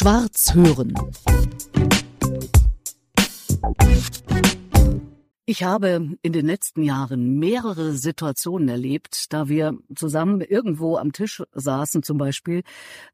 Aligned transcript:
Schwarz 0.00 0.54
hören. 0.54 0.94
Ich 5.50 5.64
habe 5.64 6.16
in 6.22 6.32
den 6.32 6.46
letzten 6.46 6.84
Jahren 6.84 7.40
mehrere 7.40 7.94
Situationen 7.94 8.68
erlebt, 8.68 9.24
da 9.30 9.48
wir 9.48 9.76
zusammen 9.96 10.42
irgendwo 10.42 10.96
am 10.96 11.10
Tisch 11.10 11.42
saßen 11.50 12.04
zum 12.04 12.18
Beispiel, 12.18 12.62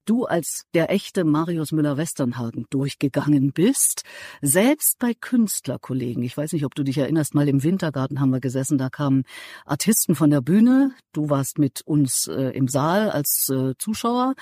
du 0.05 0.27
als 0.27 0.67
der 0.75 0.91
echte 0.91 1.25
Marius 1.25 1.73
Müller-Westernhagen 1.73 2.67
durchgegangen 2.69 3.53
bist, 3.53 4.03
selbst 4.43 4.99
bei 4.99 5.15
Künstlerkollegen. 5.15 6.23
Ich 6.23 6.37
weiß 6.37 6.53
nicht, 6.53 6.67
ob 6.67 6.75
du 6.75 6.83
dich 6.83 6.99
erinnerst, 6.99 7.35
mal 7.35 7.49
im 7.49 7.63
Wintergarten 7.63 8.21
haben 8.21 8.35
wir 8.35 8.41
gesessen, 8.41 8.77
da 8.77 8.91
kamen 8.91 9.23
Artisten 9.65 10.15
von 10.15 10.29
der 10.29 10.43
Bühne, 10.43 10.91
du 11.15 11.31
warst 11.31 11.59
mit 11.59 11.81
uns 11.87 12.27
äh, 12.27 12.51
im 12.51 12.69
Saal 12.69 13.09
als 13.09 13.49
äh, 13.49 13.73
Zuschauer 13.79 14.35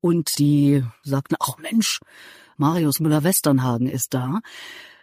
und 0.00 0.38
die 0.38 0.84
sagten, 1.02 1.34
ach 1.40 1.58
Mensch, 1.58 1.98
Marius 2.58 3.00
Müller-Westernhagen 3.00 3.88
ist 3.88 4.14
da. 4.14 4.38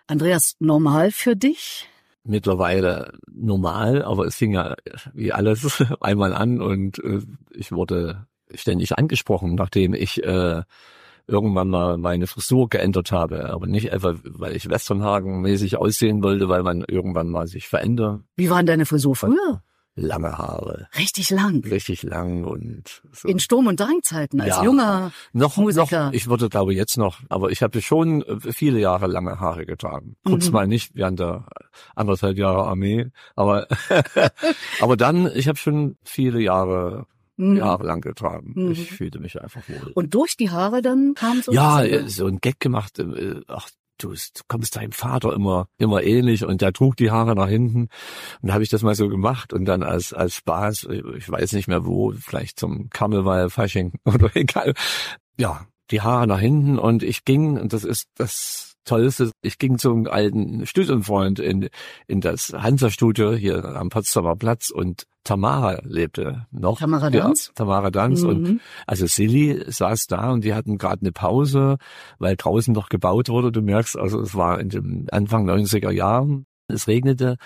Andreas, 0.08 0.54
normal 0.60 1.12
für 1.12 1.36
dich? 1.36 1.90
Mittlerweile 2.28 3.14
normal, 3.32 4.04
aber 4.04 4.26
es 4.26 4.36
fing 4.36 4.54
ja 4.54 4.76
wie 5.14 5.32
alles 5.32 5.84
einmal 6.02 6.34
an 6.34 6.62
und 6.62 7.00
äh, 7.00 7.22
ich 7.52 7.72
wurde 7.72 8.28
ständig 8.54 8.98
angesprochen, 8.98 9.56
nachdem 9.56 9.94
ich 9.94 10.24
äh, 10.24 10.62
irgendwann 11.28 11.68
mal 11.68 11.98
meine 11.98 12.28
Frisur 12.28 12.70
geändert 12.70 13.12
habe, 13.12 13.50
aber 13.50 13.68
nicht 13.68 13.92
einfach, 13.92 14.16
weil 14.24 14.56
ich 14.56 14.70
Westernhagen-mäßig 14.70 15.78
aussehen 15.78 16.24
wollte, 16.24 16.48
weil 16.48 16.64
man 16.64 16.86
irgendwann 16.88 17.30
mal 17.30 17.48
sich 17.48 17.68
verändert. 17.68 18.22
Wie 18.38 18.50
war 18.50 18.58
denn 18.58 18.68
deine 18.68 18.86
Frisur 18.86 19.16
früher? 19.16 19.62
Lange 19.98 20.38
Haare. 20.38 20.88
Richtig 20.98 21.30
lang. 21.32 21.64
Richtig 21.66 22.04
lang 22.04 22.46
und 22.46 23.02
so. 23.12 23.28
In 23.28 23.40
Sturm- 23.40 23.68
und 23.68 23.80
Drangzeiten 23.80 24.40
als 24.40 24.58
ja, 24.58 24.64
junger 24.64 25.12
noch, 25.34 25.58
Musiker. 25.58 26.06
Noch, 26.06 26.14
ich 26.14 26.30
würde 26.30 26.50
glaube 26.50 26.74
jetzt 26.74 26.98
noch, 26.98 27.20
aber 27.30 27.50
ich 27.50 27.62
habe 27.64 27.82
schon 27.82 28.24
viele 28.40 28.80
Jahre 28.80 29.08
lange 29.08 29.40
Haare 29.40 29.66
getragen. 29.66 30.16
Kurz 30.24 30.48
mhm. 30.48 30.54
mal 30.54 30.68
nicht 30.68 30.96
während 30.96 31.20
der 31.20 31.46
anderthalb 31.96 32.38
Jahre 32.38 32.66
Armee, 32.66 33.08
aber 33.36 33.68
aber 34.80 34.96
dann, 34.96 35.30
ich 35.34 35.48
habe 35.48 35.58
schon 35.58 35.98
viele 36.04 36.40
Jahre 36.40 37.08
mhm. 37.38 37.58
jahrelang 37.58 38.02
getragen. 38.02 38.54
Mhm. 38.56 38.72
Ich 38.72 38.92
fühlte 38.92 39.20
mich 39.20 39.42
einfach 39.42 39.68
wohl. 39.68 39.92
Und 39.94 40.14
durch 40.14 40.38
die 40.38 40.52
Haare 40.52 40.82
dann 40.82 41.16
kam 41.16 41.42
so 41.42 41.52
Ja, 41.52 41.84
so 42.08 42.28
ein 42.28 42.40
Gag 42.40 42.60
gemacht. 42.60 43.00
Äh, 43.00 43.42
ach, 43.48 43.70
du, 43.98 44.14
kommst 44.48 44.76
deinem 44.76 44.92
Vater 44.92 45.34
immer, 45.34 45.68
immer 45.78 46.04
ähnlich 46.04 46.44
und 46.46 46.62
der 46.62 46.74
trug 46.74 46.98
die 46.98 47.12
Haare 47.12 47.36
nach 47.36 47.48
hinten. 47.48 47.90
Und 48.42 48.48
da 48.48 48.54
habe 48.54 48.64
ich 48.64 48.70
das 48.70 48.84
mal 48.84 48.96
so 48.96 49.10
gemacht 49.10 49.54
und 49.54 49.66
dann 49.66 49.84
als, 49.84 50.14
als 50.14 50.36
Spaß, 50.36 50.88
ich 51.18 51.30
weiß 51.30 51.54
nicht 51.54 51.68
mehr 51.68 51.86
wo, 51.86 52.12
vielleicht 52.12 52.60
zum 52.60 52.90
Karneval, 52.90 53.50
Fasching 53.50 53.94
oder 54.06 54.36
egal. 54.36 54.74
Ja, 55.38 55.68
die 55.92 56.02
Haare 56.02 56.28
nach 56.28 56.40
hinten 56.40 56.78
und 56.80 57.04
ich 57.04 57.26
ging, 57.26 57.58
und 57.60 57.74
das 57.74 57.84
ist 57.84 58.10
das 58.16 58.67
Tollste, 58.88 59.32
ich 59.42 59.60
ging 59.60 59.78
zum 59.78 60.08
alten 60.08 60.66
Studienfreund 60.66 61.40
in, 61.40 61.70
in 62.08 62.22
das 62.22 62.54
Hansa-Studio 62.54 63.34
hier 63.34 63.64
am 63.64 63.90
Potsdamer 63.90 64.36
Platz 64.36 64.70
und 64.70 65.06
Tamara 65.24 65.82
lebte 65.84 66.48
noch. 66.52 66.80
Tamara 66.80 67.10
Danz? 67.10 67.48
Ja, 67.48 67.54
Tamara 67.56 67.92
Danz. 67.92 68.24
Mhm. 68.24 68.30
Und 68.30 68.62
also 68.88 69.06
Silly 69.06 69.62
saß 69.68 70.08
da 70.08 70.32
und 70.32 70.44
die 70.44 70.54
hatten 70.54 70.78
gerade 70.78 71.02
eine 71.02 71.12
Pause, 71.12 71.78
weil 72.18 72.36
draußen 72.38 72.74
noch 72.74 72.90
gebaut 72.90 73.30
wurde. 73.30 73.52
Du 73.52 73.62
merkst, 73.62 73.98
also 73.98 74.22
es 74.22 74.34
war 74.36 74.60
in 74.60 74.70
dem 74.70 75.08
Anfang 75.12 75.48
90er 75.48 75.92
Jahren. 75.92 76.46
Es 76.70 76.88
regnete 76.88 77.38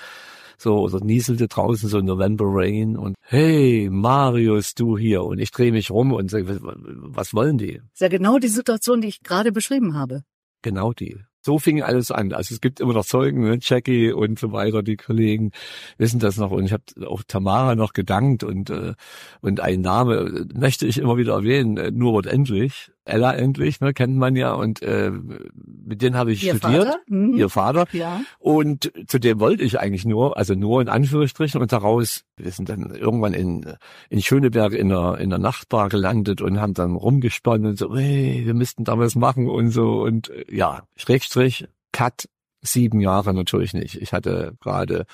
so 0.61 0.77
oder 0.77 1.03
nieselte 1.03 1.47
draußen 1.47 1.89
so 1.89 1.99
November 2.01 2.45
Rain 2.47 2.95
und 2.95 3.15
hey 3.21 3.89
Marius, 3.91 4.75
du 4.75 4.97
hier 4.97 5.23
und 5.23 5.39
ich 5.39 5.49
drehe 5.49 5.71
mich 5.71 5.89
rum 5.89 6.13
und 6.13 6.29
sage, 6.29 6.59
was 6.61 7.33
wollen 7.33 7.57
die? 7.57 7.77
Das 7.77 7.93
ist 7.93 8.01
ja 8.01 8.07
genau 8.09 8.37
die 8.37 8.47
Situation, 8.47 9.01
die 9.01 9.07
ich 9.07 9.21
gerade 9.23 9.51
beschrieben 9.51 9.95
habe. 9.95 10.23
Genau 10.61 10.93
die. 10.93 11.17
So 11.41 11.59
fing 11.59 11.81
alles 11.81 12.11
an. 12.11 12.33
Also 12.33 12.53
es 12.53 12.61
gibt 12.61 12.79
immer 12.79 12.93
noch 12.93 13.05
Zeugen, 13.05 13.41
ne? 13.41 13.57
Jackie 13.61 14.11
und 14.11 14.39
so 14.39 14.51
weiter, 14.51 14.83
die 14.83 14.97
Kollegen 14.97 15.51
wissen 15.97 16.19
das 16.19 16.37
noch. 16.37 16.51
Und 16.51 16.65
ich 16.65 16.73
habe 16.73 16.83
auch 17.07 17.23
Tamara 17.27 17.75
noch 17.75 17.93
gedankt 17.93 18.43
und 18.43 18.69
äh, 18.69 18.93
und 19.41 19.59
ein 19.59 19.81
Name 19.81 20.45
möchte 20.53 20.85
ich 20.85 20.97
immer 20.97 21.17
wieder 21.17 21.33
erwähnen, 21.33 21.77
äh, 21.77 21.91
Nur 21.91 22.25
Endlich. 22.25 22.91
Ella 23.03 23.33
endlich, 23.33 23.81
ne, 23.81 23.93
kennt 23.93 24.15
man 24.15 24.35
ja. 24.35 24.53
Und 24.53 24.81
äh, 24.81 25.11
mit 25.11 26.01
denen 26.01 26.15
habe 26.15 26.31
ich 26.31 26.43
ihr 26.43 26.55
studiert, 26.55 26.85
Vater? 26.85 26.99
Mhm. 27.07 27.37
ihr 27.37 27.49
Vater. 27.49 27.85
Ja. 27.93 28.21
Und 28.39 28.91
zu 29.07 29.19
dem 29.19 29.39
wollte 29.39 29.63
ich 29.63 29.79
eigentlich 29.79 30.05
nur, 30.05 30.37
also 30.37 30.53
nur 30.53 30.81
in 30.81 30.89
Anführungsstrichen. 30.89 31.61
Und 31.61 31.71
daraus, 31.71 32.23
wir 32.37 32.51
sind 32.51 32.69
dann 32.69 32.93
irgendwann 32.93 33.33
in, 33.33 33.65
in 34.09 34.21
Schöneberg 34.21 34.73
in 34.73 34.89
der, 34.89 35.17
in 35.17 35.29
der 35.29 35.39
Nachtbar 35.39 35.89
gelandet 35.89 36.41
und 36.41 36.61
haben 36.61 36.73
dann 36.73 36.95
rumgesponnen 36.95 37.71
und 37.71 37.77
so, 37.77 37.95
hey, 37.95 38.43
wir 38.45 38.53
müssten 38.53 38.83
da 38.83 38.97
was 38.97 39.15
machen 39.15 39.49
und 39.49 39.71
so. 39.71 40.01
Und 40.01 40.29
äh, 40.29 40.45
ja, 40.49 40.83
Schrägstrich, 40.95 41.67
Cut, 41.91 42.27
sieben 42.61 42.99
Jahre 42.99 43.33
natürlich 43.33 43.73
nicht. 43.73 43.95
Ich 43.95 44.13
hatte 44.13 44.55
gerade 44.61 45.05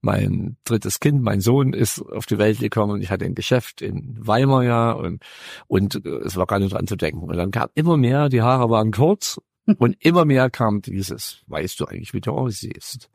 mein 0.00 0.56
drittes 0.64 1.00
Kind, 1.00 1.22
mein 1.22 1.40
Sohn 1.40 1.72
ist 1.72 2.00
auf 2.00 2.26
die 2.26 2.38
Welt 2.38 2.58
gekommen 2.58 2.92
und 2.92 3.02
ich 3.02 3.10
hatte 3.10 3.24
ein 3.24 3.34
Geschäft 3.34 3.82
in 3.82 4.16
Weimar 4.18 4.64
ja 4.64 4.92
und, 4.92 5.22
und 5.66 6.04
äh, 6.04 6.08
es 6.24 6.36
war 6.36 6.46
gar 6.46 6.58
nicht 6.58 6.72
dran 6.72 6.86
zu 6.86 6.96
denken. 6.96 7.28
Und 7.28 7.36
dann 7.36 7.50
kam 7.50 7.68
immer 7.74 7.96
mehr, 7.96 8.28
die 8.28 8.42
Haare 8.42 8.70
waren 8.70 8.90
kurz 8.90 9.40
und 9.78 9.96
immer 10.00 10.24
mehr 10.24 10.50
kam 10.50 10.82
dieses, 10.82 11.42
weißt 11.46 11.78
du 11.80 11.86
eigentlich, 11.86 12.14
wie 12.14 12.20
du 12.20 12.32
aussiehst? 12.32 13.10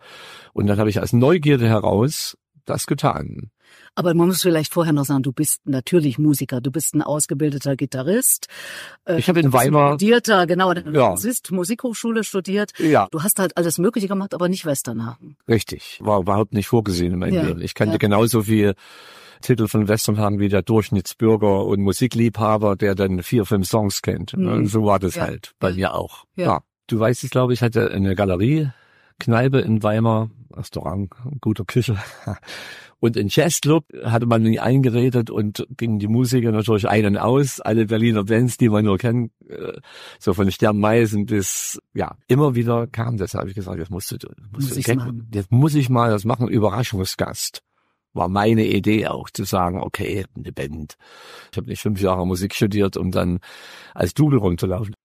Und 0.53 0.68
dann 0.68 0.80
habe 0.80 0.90
ich 0.90 1.00
als 1.00 1.14
Neugierde 1.14 1.68
heraus 1.68 2.38
das 2.66 2.88
getan. 2.88 3.52
Aber 3.96 4.14
man 4.14 4.28
muss 4.28 4.42
vielleicht 4.42 4.74
vorher 4.74 4.94
noch 4.94 5.06
sagen, 5.06 5.24
du 5.24 5.31
bist 5.31 5.62
natürlich 5.66 6.18
Musiker, 6.18 6.62
du 6.62 6.72
bist 6.72 6.94
ein 6.96 7.02
ausgebildeter 7.02 7.76
Gitarrist. 7.76 8.48
Äh, 9.06 9.20
ich 9.20 9.30
habe 9.30 9.40
in 9.40 9.53
Weimar 9.53 9.94
studierter, 9.94 10.46
genau, 10.48 10.74
du 10.74 10.92
ja. 10.92 11.12
hast 11.12 11.52
Musikhochschule 11.52 12.24
studiert. 12.24 12.72
Ja. 12.80 13.08
Du 13.12 13.24
hast 13.24 13.40
halt 13.40 13.58
alles 13.58 13.78
Mögliche 13.78 14.08
gemacht, 14.08 14.34
aber 14.34 14.50
nicht 14.50 14.66
Westernhagen. 14.66 15.38
Richtig, 15.48 16.00
war 16.02 16.20
überhaupt 16.20 16.53
nicht 16.53 16.68
vorgesehen 16.68 17.14
in 17.14 17.20
meinem 17.20 17.34
ja. 17.34 17.44
Leben. 17.44 17.62
Ich 17.62 17.74
kannte 17.74 17.94
ja. 17.94 17.98
genauso 17.98 18.44
viel 18.44 18.76
Titel 19.42 19.68
von 19.68 19.88
Westernhagen 19.88 20.40
wie 20.40 20.50
der 20.50 20.62
Durchschnittsbürger 20.62 21.66
und 21.66 21.82
Musikliebhaber, 21.82 22.76
der 22.76 22.96
dann 22.96 23.24
vier, 23.24 23.46
fünf 23.46 23.68
Songs 23.68 24.02
kennt. 24.02 24.36
Mhm. 24.36 24.68
So 24.68 24.86
war 24.86 25.00
das 25.00 25.16
ja. 25.16 25.24
halt 25.24 25.52
bei 25.59 25.74
mir 25.74 25.94
auch. 25.94 26.26
Ja. 26.36 26.62
Du 26.88 27.00
weißt 27.00 27.24
es, 27.24 27.30
glaube 27.30 27.53
ich, 27.53 27.62
hatte 27.62 27.92
eine 27.92 28.16
Galerie, 28.16 28.70
Kneipe 29.20 29.59
in 29.59 29.84
Weimar, 29.84 30.30
Restaurant, 30.53 31.09
gute 31.42 31.66
Küche. 31.66 31.98
Und 33.00 33.18
in 33.18 33.28
Jazzclub 33.28 33.86
hatte 34.03 34.26
man 34.26 34.42
nie 34.42 34.59
eingeredet 34.59 35.30
und 35.30 35.68
gingen 35.78 36.00
die 36.00 36.08
Musiker 36.08 36.52
natürlich 36.52 36.88
ein 36.88 37.06
und 37.06 37.18
aus, 37.18 37.59
alle 37.59 37.86
Berliner 37.86 38.24
Bands, 38.24 38.58
die 38.58 38.70
man 38.70 38.86
nur 38.86 38.98
kennt, 38.98 39.31
äh, 39.48 39.74
so 40.18 40.34
von 40.34 40.50
Sternmeisen 40.50 41.26
bis, 41.26 41.80
ja, 41.94 42.16
immer 42.28 42.56
wieder 42.56 42.88
kam 42.88 43.18
das, 43.18 43.36
habe 43.36 43.50
ich 43.50 43.56
gesagt, 43.56 43.78
jetzt 43.78 43.92
musst 43.92 44.12
du, 44.12 44.16
musst 44.52 44.76
muss 44.76 44.86
du 44.86 45.24
jetzt 45.34 45.52
muss 45.52 45.76
ich 45.76 45.90
mal 45.90 46.09
das 46.09 46.26
machen, 46.26 46.47
Überraschungsgast 46.47 47.62
war 48.16 48.30
meine 48.30 48.66
Idee 48.66 49.08
auch 49.08 49.30
zu 49.30 49.44
sagen, 49.44 49.82
okay, 49.82 50.26
eine 50.36 50.52
Band. 50.52 50.96
Ich 51.52 51.58
habe 51.58 51.68
nicht 51.68 51.82
fünf 51.82 52.02
Jahre 52.02 52.26
Musik 52.26 52.56
studiert, 52.56 52.97
um 52.97 53.12
dann 53.12 53.40
als 53.94 54.14
Double 54.14 54.40
rumzulaufen 54.40 54.96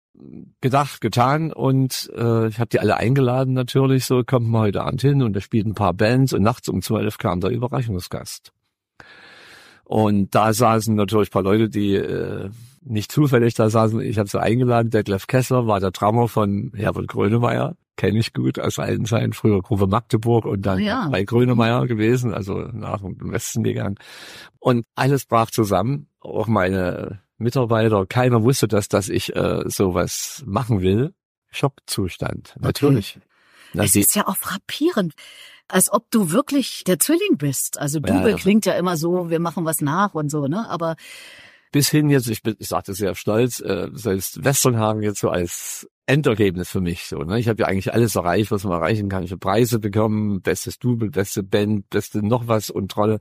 gedacht, 0.61 1.01
getan 1.01 1.53
und 1.53 2.11
äh, 2.17 2.49
ich 2.49 2.59
habe 2.59 2.69
die 2.69 2.81
alle 2.81 2.97
eingeladen 2.97 3.55
natürlich, 3.55 4.05
so 4.05 4.23
kommt 4.25 4.49
mal 4.49 4.63
heute 4.63 4.83
Abend 4.83 5.01
hin 5.01 5.23
und 5.23 5.35
da 5.35 5.41
spielten 5.41 5.71
ein 5.71 5.75
paar 5.75 5.95
Bands 5.95 6.33
und 6.33 6.43
nachts 6.43 6.69
um 6.69 6.83
zwölf 6.83 7.19
kam 7.19 7.41
der 7.41 7.51
Überraschungsgast. 7.51 8.53
Und 9.85 10.37
da 10.37 10.53
saßen 10.53 10.95
natürlich 10.95 11.31
ein 11.31 11.33
paar 11.33 11.43
Leute, 11.43 11.69
die 11.69 11.95
äh, 11.95 12.49
nicht 12.83 13.11
zufällig 13.11 13.55
da 13.55 13.71
saßen. 13.71 14.01
Ich 14.03 14.19
habe 14.19 14.29
sie 14.29 14.41
eingeladen. 14.41 14.91
Detlef 14.91 15.27
Kessler 15.27 15.67
war 15.67 15.81
der 15.81 15.91
Drummer 15.91 16.29
von 16.29 16.71
Herbert 16.77 17.09
Grönemeyer. 17.09 17.77
Kenne 17.97 18.21
ich 18.21 18.33
gut 18.33 18.61
aus 18.61 18.79
alten 18.79 19.05
Zeiten. 19.05 19.33
Früher 19.33 19.61
Gruppe 19.63 19.89
Magdeburg 19.89 20.47
und 20.47 20.65
dann 20.65 20.79
ja. 20.79 21.09
bei 21.11 21.25
Grönemeyer 21.25 21.89
gewesen, 21.89 22.33
also 22.33 22.55
nach 22.73 23.01
dem 23.01 23.33
Westen 23.33 23.65
gegangen. 23.65 23.97
Und 24.61 24.85
alles 24.95 25.27
brach 25.27 25.51
zusammen. 25.51 26.07
Auch 26.21 26.47
meine 26.47 27.21
Mitarbeiter, 27.41 28.07
keiner 28.07 28.43
wusste 28.43 28.69
das, 28.69 28.89
dass 28.89 29.09
ich 29.09 29.35
äh, 29.35 29.63
sowas 29.67 30.43
machen 30.47 30.81
will. 30.81 31.15
Schockzustand, 31.51 32.55
natürlich. 32.61 33.19
Okay. 33.75 33.85
Es 33.85 33.97
ist 33.97 34.15
ja 34.15 34.27
auch 34.27 34.37
frappierend, 34.37 35.15
als 35.69 35.93
ob 35.93 36.11
du 36.11 36.31
wirklich 36.31 36.85
der 36.85 36.99
Zwilling 36.99 37.39
bist. 37.39 37.79
Also 37.79 38.01
Double 38.01 38.31
ja, 38.31 38.37
klingt 38.37 38.67
ja 38.67 38.75
immer 38.75 38.97
so, 38.97 39.31
wir 39.31 39.41
machen 39.41 39.65
was 39.65 39.81
nach 39.81 40.15
und 40.15 40.31
so, 40.31 40.47
ne? 40.47 40.69
Aber 40.69 40.97
bis 41.73 41.89
hin 41.89 42.11
jetzt, 42.11 42.29
ich, 42.29 42.43
bin, 42.43 42.57
ich 42.59 42.69
sagte 42.69 42.95
sehr 42.95 43.15
stolz, 43.15 43.61
äh, 43.61 43.89
selbst 43.93 44.45
Westernhagen 44.45 45.03
jetzt 45.03 45.21
so 45.21 45.31
als 45.31 45.89
Endergebnis 46.07 46.69
für 46.69 46.81
mich 46.81 47.05
so. 47.05 47.19
Ne? 47.19 47.39
Ich 47.39 47.49
habe 47.49 47.61
ja 47.61 47.69
eigentlich 47.69 47.95
alles 47.95 48.17
erreicht, 48.17 48.51
was 48.51 48.65
man 48.65 48.73
erreichen 48.73 49.09
kann. 49.09 49.23
Ich 49.23 49.31
habe 49.31 49.39
Preise 49.39 49.79
bekommen, 49.79 50.43
bestes 50.43 50.81
Double, 50.81 51.11
beste 51.11 51.45
Band, 51.45 51.89
beste 51.89 52.27
noch 52.27 52.49
was 52.49 52.71
und 52.71 52.91
tolle 52.91 53.21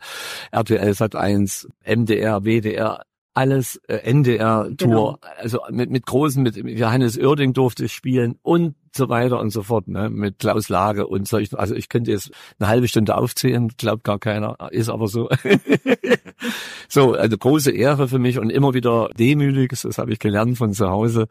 RTL 0.52 0.94
Sat 0.96 1.16
1, 1.16 1.68
MDR, 1.86 2.44
WDR, 2.44 3.06
alles 3.34 3.78
äh, 3.88 3.98
NDR-Tour, 4.12 4.78
genau. 4.78 5.20
also 5.38 5.60
mit, 5.70 5.90
mit 5.90 6.06
großen, 6.06 6.42
mit 6.44 6.56
Johannes 6.56 7.18
Oerding 7.18 7.54
durfte 7.54 7.86
ich 7.86 7.94
spielen 7.94 8.38
und 8.42 8.76
so 8.96 9.10
weiter 9.10 9.40
und 9.40 9.52
so 9.52 9.64
fort, 9.64 9.88
ne? 9.88 10.10
mit 10.10 10.40
Klaus 10.40 10.70
Lage 10.70 11.08
und 11.08 11.28
solchen. 11.28 11.56
Also 11.56 11.76
ich 11.76 11.90
könnte 11.90 12.12
jetzt 12.12 12.32
eine 12.60 12.70
halbe 12.70 12.88
Stunde 12.88 13.16
aufzählen, 13.16 13.70
glaubt 13.78 14.04
gar 14.04 14.20
keiner, 14.20 14.58
ist 14.72 14.90
aber 14.90 15.08
so. 15.08 15.30
so, 16.90 17.14
also 17.14 17.38
große 17.38 17.72
Ehre 17.72 18.08
für 18.08 18.20
mich 18.20 18.40
und 18.40 18.50
immer 18.50 18.74
wieder 18.74 19.10
demütig, 19.18 19.74
das 19.82 19.98
habe 19.98 20.12
ich 20.12 20.20
gelernt 20.20 20.58
von 20.58 20.74
zu 20.74 20.90
Hause. 20.90 21.28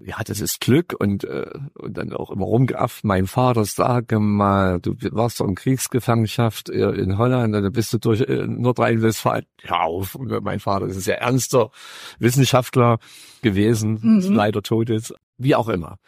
Ja, 0.00 0.16
das 0.24 0.40
ist 0.40 0.60
Glück 0.60 0.94
und, 0.98 1.24
äh, 1.24 1.50
und 1.74 1.96
dann 1.96 2.12
auch 2.12 2.30
immer 2.30 2.44
rumgeafft. 2.44 3.04
Mein 3.04 3.26
Vater, 3.26 3.64
sage 3.64 4.18
mal, 4.18 4.80
du 4.80 4.94
warst 5.10 5.40
doch 5.40 5.46
in 5.46 5.54
Kriegsgefangenschaft 5.54 6.70
äh, 6.70 6.90
in 6.90 7.18
Holland, 7.18 7.54
dann 7.54 7.72
bist 7.72 7.92
du 7.92 7.98
durch 7.98 8.20
äh, 8.20 8.46
Nordrhein-Westfalen. 8.46 9.46
Ja, 9.64 9.82
auf, 9.82 10.18
mein 10.18 10.60
Vater 10.60 10.86
ist 10.86 10.96
ein 10.96 11.00
sehr 11.00 11.20
ernster 11.20 11.70
Wissenschaftler 12.18 12.98
gewesen, 13.42 13.98
mhm. 14.02 14.32
leider 14.32 14.62
tot 14.62 14.90
ist. 14.90 15.14
Wie 15.38 15.54
auch 15.54 15.68
immer. 15.68 15.98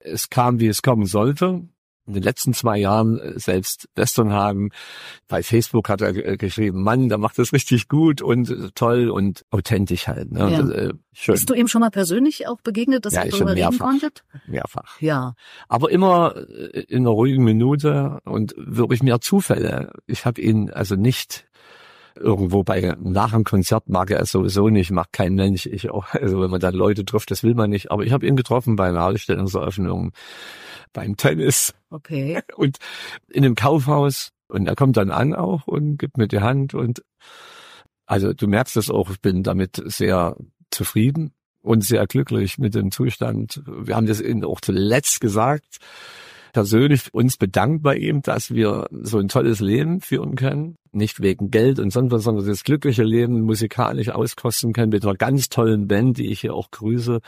Es 0.00 0.30
kam, 0.30 0.60
wie 0.60 0.68
es 0.68 0.82
kommen 0.82 1.06
sollte. 1.06 1.62
In 2.06 2.14
den 2.14 2.22
letzten 2.24 2.54
zwei 2.54 2.78
Jahren 2.78 3.20
äh, 3.20 3.38
selbst 3.38 3.88
Westernhagen 3.94 4.70
bei 5.28 5.44
Facebook 5.44 5.88
hat 5.88 6.00
er 6.00 6.16
äh, 6.16 6.36
geschrieben, 6.36 6.82
Mann, 6.82 7.08
der 7.08 7.18
macht 7.18 7.38
das 7.38 7.52
richtig 7.52 7.86
gut 7.86 8.20
und 8.20 8.50
äh, 8.50 8.70
toll 8.74 9.10
und 9.10 9.44
authentisch 9.50 10.08
halt. 10.08 10.32
Ne? 10.32 10.50
Ja. 10.50 10.60
Und, 10.60 10.72
äh, 10.72 10.92
schön. 11.12 11.34
Bist 11.34 11.48
du 11.48 11.54
ihm 11.54 11.68
schon 11.68 11.82
mal 11.82 11.90
persönlich 11.90 12.48
auch 12.48 12.60
begegnet, 12.62 13.04
dass 13.04 13.14
ja, 13.14 13.24
ihr 13.24 13.30
darüber 13.30 13.54
reden 13.54 13.78
konntet? 13.78 14.24
Mehrfach. 14.48 15.00
Ja. 15.00 15.34
Aber 15.68 15.90
immer 15.90 16.34
in 16.88 17.02
einer 17.02 17.10
ruhigen 17.10 17.44
Minute 17.44 18.18
und 18.24 18.54
wirklich 18.56 19.04
mehr 19.04 19.20
Zufälle. 19.20 19.92
Ich 20.06 20.24
habe 20.24 20.40
ihn 20.40 20.70
also 20.70 20.96
nicht 20.96 21.49
irgendwo 22.20 22.62
bei 22.62 22.94
nach 23.00 23.32
einem 23.32 23.44
Konzert 23.44 23.88
mag 23.88 24.10
er 24.10 24.20
es 24.20 24.32
sowieso 24.32 24.68
nicht, 24.68 24.90
macht 24.90 25.12
kein 25.12 25.34
Mensch. 25.34 25.66
Ich 25.66 25.90
auch, 25.90 26.14
also 26.14 26.40
wenn 26.40 26.50
man 26.50 26.60
dann 26.60 26.74
Leute 26.74 27.04
trifft, 27.04 27.30
das 27.30 27.42
will 27.42 27.54
man 27.54 27.70
nicht. 27.70 27.90
Aber 27.90 28.04
ich 28.04 28.12
habe 28.12 28.26
ihn 28.26 28.36
getroffen 28.36 28.76
bei 28.76 28.88
einer 28.88 29.04
Ausstellungseröffnung, 29.04 30.12
beim 30.92 31.16
Tennis. 31.16 31.74
Okay. 31.90 32.40
Und 32.56 32.78
in 33.28 33.44
einem 33.44 33.54
Kaufhaus. 33.54 34.30
Und 34.48 34.66
er 34.66 34.74
kommt 34.74 34.96
dann 34.96 35.10
an 35.10 35.32
auch 35.32 35.68
und 35.68 35.96
gibt 35.96 36.18
mir 36.18 36.26
die 36.26 36.40
Hand 36.40 36.74
und 36.74 37.04
also 38.04 38.32
du 38.32 38.48
merkst 38.48 38.76
es 38.76 38.90
auch, 38.90 39.08
ich 39.08 39.20
bin 39.20 39.44
damit 39.44 39.80
sehr 39.84 40.36
zufrieden 40.72 41.32
und 41.62 41.84
sehr 41.84 42.04
glücklich 42.08 42.58
mit 42.58 42.74
dem 42.74 42.90
Zustand. 42.90 43.62
Wir 43.64 43.94
haben 43.94 44.06
das 44.06 44.20
Ihnen 44.20 44.44
auch 44.44 44.60
zuletzt 44.60 45.20
gesagt 45.20 45.78
persönlich 46.52 47.12
uns 47.12 47.36
bedankt 47.36 47.82
bei 47.82 47.96
ihm, 47.96 48.22
dass 48.22 48.52
wir 48.52 48.86
so 48.90 49.18
ein 49.18 49.28
tolles 49.28 49.60
Leben 49.60 50.00
führen 50.00 50.36
können. 50.36 50.76
Nicht 50.92 51.22
wegen 51.22 51.50
Geld 51.50 51.78
und 51.78 51.92
sonst 51.92 52.10
was, 52.10 52.24
sondern 52.24 52.46
das 52.46 52.64
glückliche 52.64 53.04
Leben 53.04 53.42
musikalisch 53.42 54.08
auskosten 54.10 54.72
können 54.72 54.90
mit 54.90 55.04
einer 55.04 55.14
ganz 55.14 55.48
tollen 55.48 55.86
Band, 55.86 56.18
die 56.18 56.30
ich 56.30 56.40
hier 56.40 56.54
auch 56.54 56.70
grüße 56.70 57.20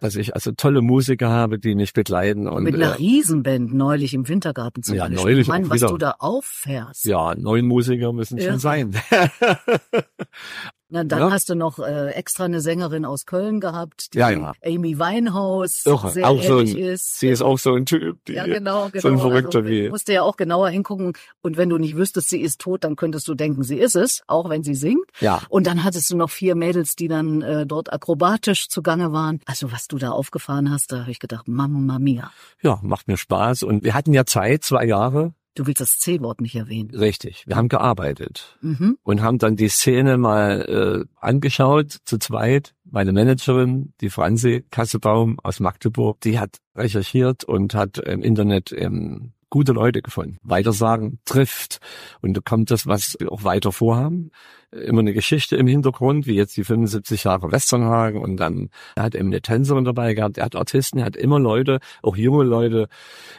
dass 0.00 0.16
ich 0.16 0.34
also 0.34 0.52
tolle 0.52 0.80
Musiker 0.80 1.28
habe, 1.28 1.58
die 1.58 1.74
mich 1.74 1.92
begleiten. 1.92 2.46
Und, 2.46 2.62
Mit 2.62 2.76
einer 2.76 2.92
äh, 2.92 2.96
Riesenband 2.96 3.74
neulich 3.74 4.14
im 4.14 4.28
Wintergarten 4.28 4.82
zum 4.82 4.94
ja. 4.94 5.08
Neulich 5.08 5.48
Mann, 5.48 5.68
was 5.68 5.80
du 5.80 5.98
da 5.98 6.14
auffährst. 6.18 7.04
Ja, 7.04 7.34
neun 7.34 7.66
Musiker 7.66 8.12
müssen 8.12 8.38
ja. 8.38 8.50
schon 8.50 8.60
sein. 8.60 8.94
Na, 10.90 11.04
dann 11.04 11.18
ja. 11.18 11.30
hast 11.30 11.50
du 11.50 11.54
noch 11.54 11.78
äh, 11.78 12.12
extra 12.12 12.44
eine 12.44 12.62
Sängerin 12.62 13.04
aus 13.04 13.26
Köln 13.26 13.60
gehabt, 13.60 14.14
die 14.14 14.18
ja, 14.18 14.30
ja. 14.30 14.52
Amy 14.64 14.98
Winehouse, 14.98 15.84
Irre. 15.84 16.10
sehr 16.10 16.26
auch 16.26 16.42
so 16.42 16.58
ein, 16.58 16.66
ist. 16.66 17.20
Sie 17.20 17.28
ist 17.28 17.42
auch 17.42 17.58
so 17.58 17.74
ein 17.74 17.84
Typ, 17.84 18.24
die, 18.26 18.32
ja, 18.32 18.46
genau, 18.46 18.88
genau. 18.88 19.02
so 19.02 19.08
ein 19.08 19.18
Verrückter 19.18 19.58
also, 19.58 19.70
wie. 19.70 19.90
Musst 19.90 20.08
du 20.08 20.14
ja 20.14 20.22
auch 20.22 20.38
genauer 20.38 20.70
hingucken. 20.70 21.12
Und 21.42 21.58
wenn 21.58 21.68
du 21.68 21.76
nicht 21.76 21.96
wüsstest, 21.96 22.30
sie 22.30 22.40
ist 22.40 22.62
tot, 22.62 22.84
dann 22.84 22.96
könntest 22.96 23.28
du 23.28 23.34
denken, 23.34 23.64
sie 23.64 23.76
ist 23.76 23.96
es, 23.96 24.22
auch 24.26 24.48
wenn 24.48 24.62
sie 24.62 24.74
singt. 24.74 25.04
Ja. 25.20 25.42
Und 25.50 25.66
dann 25.66 25.84
hattest 25.84 26.10
du 26.10 26.16
noch 26.16 26.30
vier 26.30 26.54
Mädels, 26.54 26.96
die 26.96 27.08
dann 27.08 27.42
äh, 27.42 27.66
dort 27.66 27.92
akrobatisch 27.92 28.68
zugange 28.68 29.12
waren. 29.12 29.40
Also 29.44 29.70
was 29.70 29.88
du 29.88 29.98
da 29.98 30.12
aufgefahren 30.12 30.70
hast, 30.70 30.92
da 30.92 31.00
habe 31.00 31.10
ich 31.10 31.18
gedacht, 31.18 31.48
Mamma 31.48 31.98
mia. 31.98 32.30
Ja, 32.62 32.78
macht 32.82 33.08
mir 33.08 33.18
Spaß. 33.18 33.62
Und 33.62 33.84
wir 33.84 33.92
hatten 33.92 34.14
ja 34.14 34.24
Zeit, 34.24 34.64
zwei 34.64 34.86
Jahre, 34.86 35.34
Du 35.58 35.66
willst 35.66 35.80
das 35.80 35.98
C-Wort 35.98 36.40
nicht 36.40 36.54
erwähnen. 36.54 36.90
Richtig. 36.94 37.42
Wir 37.48 37.56
haben 37.56 37.68
gearbeitet 37.68 38.56
mhm. 38.60 38.96
und 39.02 39.22
haben 39.22 39.38
dann 39.38 39.56
die 39.56 39.68
Szene 39.68 40.16
mal 40.16 40.60
äh, 41.02 41.04
angeschaut, 41.20 41.96
zu 42.04 42.18
zweit. 42.18 42.76
Meine 42.84 43.12
Managerin, 43.12 43.92
die 44.00 44.08
Franzi 44.08 44.64
Kassebaum 44.70 45.40
aus 45.42 45.58
Magdeburg, 45.58 46.20
die 46.20 46.38
hat 46.38 46.58
recherchiert 46.76 47.42
und 47.42 47.74
hat 47.74 47.98
im 47.98 48.22
Internet 48.22 48.70
ähm, 48.70 49.32
gute 49.50 49.72
Leute 49.72 50.00
gefunden. 50.00 50.38
Weitersagen 50.42 51.18
trifft. 51.24 51.80
Und 52.20 52.36
da 52.36 52.40
kommt 52.40 52.70
das, 52.70 52.86
was 52.86 53.16
wir 53.18 53.32
auch 53.32 53.42
weiter 53.42 53.72
vorhaben 53.72 54.30
immer 54.70 55.00
eine 55.00 55.14
Geschichte 55.14 55.56
im 55.56 55.66
Hintergrund, 55.66 56.26
wie 56.26 56.34
jetzt 56.34 56.56
die 56.56 56.64
75 56.64 57.24
Jahre 57.24 57.50
Westernhagen 57.50 58.20
und 58.20 58.36
dann 58.36 58.68
er 58.94 59.04
hat 59.04 59.14
eben 59.14 59.28
eine 59.28 59.40
Tänzerin 59.40 59.84
dabei 59.84 60.12
gehabt, 60.12 60.36
er 60.36 60.44
hat 60.44 60.56
Artisten, 60.56 60.98
er 60.98 61.06
hat 61.06 61.16
immer 61.16 61.38
Leute, 61.38 61.78
auch 62.02 62.16
junge 62.16 62.44
Leute 62.44 62.88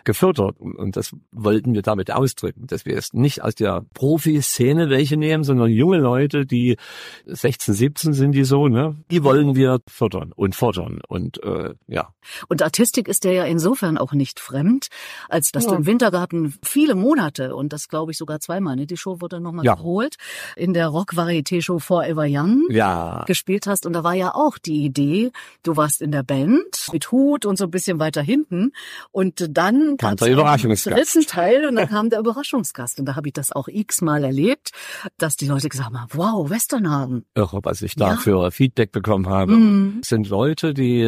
gefördert 0.06 0.60
und 0.60 0.98
das 0.98 1.16
wollten 1.32 1.74
wir 1.74 1.84
damit 1.84 2.12
ausdrücken, 2.12 2.66
dass 2.66 2.86
wir 2.86 2.98
es 2.98 3.14
nicht 3.14 3.44
aus 3.44 3.54
der 3.54 3.86
Profi-Szene 3.94 4.90
welche 4.90 5.18
nehmen, 5.18 5.44
sondern 5.44 5.70
junge 5.70 5.98
Leute, 5.98 6.46
die 6.48 6.78
16, 7.26 7.76
17 7.76 8.14
sind 8.14 8.32
die 8.32 8.44
so, 8.44 8.68
ne, 8.68 8.96
die 9.12 9.24
wollen 9.24 9.56
wir 9.56 9.80
fördern 9.88 10.32
und 10.36 10.56
fordern 10.56 11.00
und 11.08 11.44
äh, 11.44 11.76
ja. 11.88 12.10
Und 12.48 12.64
Artistik 12.64 13.08
ist 13.08 13.24
der 13.24 13.34
ja 13.34 13.46
insofern 13.46 13.98
auch 13.98 14.14
nicht 14.14 14.40
fremd, 14.40 14.88
als 15.28 15.52
dass 15.52 15.66
ja. 15.66 15.72
du 15.72 15.78
im 15.78 15.86
Wintergarten 15.86 16.56
viele 16.64 16.96
Monate 16.96 17.56
und 17.56 17.72
das 17.72 17.88
glaube 17.88 18.12
ich 18.12 18.18
sogar 18.18 18.40
zweimal, 18.40 18.76
ne, 18.76 18.88
die 18.88 18.98
Show 18.98 19.22
wurde 19.22 19.40
nochmal 19.40 19.66
ja. 19.66 19.76
geholt, 19.76 20.16
in 20.56 20.74
der 20.74 20.88
Rock 20.88 21.19
Varieté-Show 21.20 21.80
Forever 21.80 22.26
Young 22.28 22.64
ja. 22.70 23.24
gespielt 23.28 23.68
hast. 23.68 23.86
Und 23.86 23.94
da 23.94 24.04
war 24.04 24.14
ja 24.14 24.34
auch 24.34 24.58
die 24.58 24.84
Idee, 24.84 25.32
du 25.64 25.76
warst 25.76 26.02
in 26.02 26.12
der 26.12 26.24
Band 26.24 26.88
mit 26.92 27.12
Hut 27.12 27.46
und 27.46 27.58
so 27.58 27.66
ein 27.66 27.72
bisschen 27.72 28.00
weiter 28.00 28.22
hinten. 28.22 28.72
Und 29.12 29.46
dann 29.50 29.98
kam 29.98 30.16
der 30.16 30.32
Überraschungsgast. 30.32 30.98
dritten 30.98 31.28
Teil 31.28 31.68
und 31.68 31.76
dann 31.76 31.90
kam 31.90 32.10
der 32.10 32.20
Überraschungsgast. 32.20 33.00
Und 33.00 33.06
da 33.06 33.16
habe 33.16 33.28
ich 33.28 33.34
das 33.34 33.52
auch 33.52 33.68
x-mal 33.68 34.24
erlebt, 34.24 34.72
dass 35.18 35.36
die 35.36 35.48
Leute 35.48 35.70
gesagt 35.70 35.94
haben, 35.94 36.08
wow, 36.14 36.50
Westernhagen. 36.50 37.26
Irre, 37.36 37.60
was 37.64 37.82
ich 37.82 37.96
da 37.96 38.12
ja. 38.12 38.16
für 38.16 38.52
Feedback 38.52 38.92
bekommen 38.92 39.28
habe. 39.28 39.54
Mhm. 39.54 40.02
sind 40.04 40.30
Leute, 40.30 40.74
die 40.74 41.04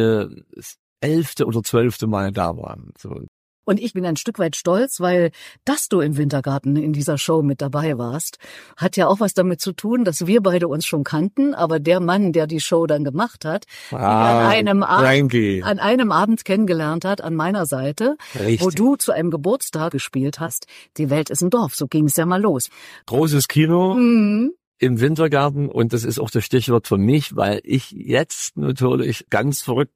das 0.54 0.76
elfte 1.00 1.46
oder 1.46 1.62
zwölfte 1.62 2.06
Mal 2.06 2.32
da 2.32 2.56
waren. 2.56 2.92
So. 2.98 3.22
Und 3.64 3.80
ich 3.80 3.92
bin 3.92 4.04
ein 4.04 4.16
Stück 4.16 4.38
weit 4.38 4.56
stolz, 4.56 5.00
weil 5.00 5.30
dass 5.64 5.88
du 5.88 6.00
im 6.00 6.16
Wintergarten 6.16 6.76
in 6.76 6.92
dieser 6.92 7.18
Show 7.18 7.42
mit 7.42 7.60
dabei 7.60 7.98
warst, 7.98 8.38
hat 8.76 8.96
ja 8.96 9.06
auch 9.06 9.20
was 9.20 9.34
damit 9.34 9.60
zu 9.60 9.72
tun, 9.72 10.04
dass 10.04 10.26
wir 10.26 10.42
beide 10.42 10.68
uns 10.68 10.84
schon 10.86 11.04
kannten, 11.04 11.54
aber 11.54 11.78
der 11.78 12.00
Mann, 12.00 12.32
der 12.32 12.46
die 12.46 12.60
Show 12.60 12.86
dann 12.86 13.04
gemacht 13.04 13.44
hat, 13.44 13.66
ah, 13.92 14.40
an, 14.40 14.46
einem 14.46 14.82
Abend, 14.82 15.34
an 15.62 15.78
einem 15.78 16.12
Abend 16.12 16.44
kennengelernt 16.44 17.04
hat, 17.04 17.20
an 17.20 17.34
meiner 17.34 17.66
Seite, 17.66 18.16
Richtig. 18.34 18.62
wo 18.62 18.70
du 18.70 18.96
zu 18.96 19.12
einem 19.12 19.30
Geburtstag 19.30 19.92
gespielt 19.92 20.40
hast. 20.40 20.66
Die 20.96 21.10
Welt 21.10 21.30
ist 21.30 21.42
ein 21.42 21.50
Dorf, 21.50 21.74
so 21.74 21.86
ging 21.86 22.06
es 22.06 22.16
ja 22.16 22.26
mal 22.26 22.40
los. 22.40 22.68
Großes 23.06 23.48
Kino. 23.48 23.94
Mhm 23.94 24.52
im 24.78 25.00
Wintergarten 25.00 25.68
und 25.68 25.92
das 25.92 26.02
ist 26.02 26.18
auch 26.18 26.28
das 26.28 26.44
Stichwort 26.44 26.88
für 26.88 26.98
mich, 26.98 27.36
weil 27.36 27.60
ich 27.62 27.92
jetzt 27.92 28.56
natürlich 28.56 29.26
ganz 29.30 29.62
verrückt 29.62 29.94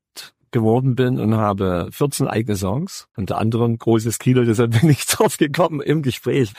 geworden 0.57 0.95
bin 0.95 1.21
und 1.21 1.35
habe 1.37 1.89
14 1.91 2.29
eigene 2.29 2.57
Songs, 2.57 3.09
unter 3.15 3.37
anderem 3.37 3.77
großes 3.77 4.19
Kilo, 4.19 4.45
deshalb 4.45 4.81
bin 4.81 4.89
ich 4.89 5.05
drauf 5.07 5.37
gekommen 5.37 5.83
im 5.83 6.01
Gespräch, 6.01 6.53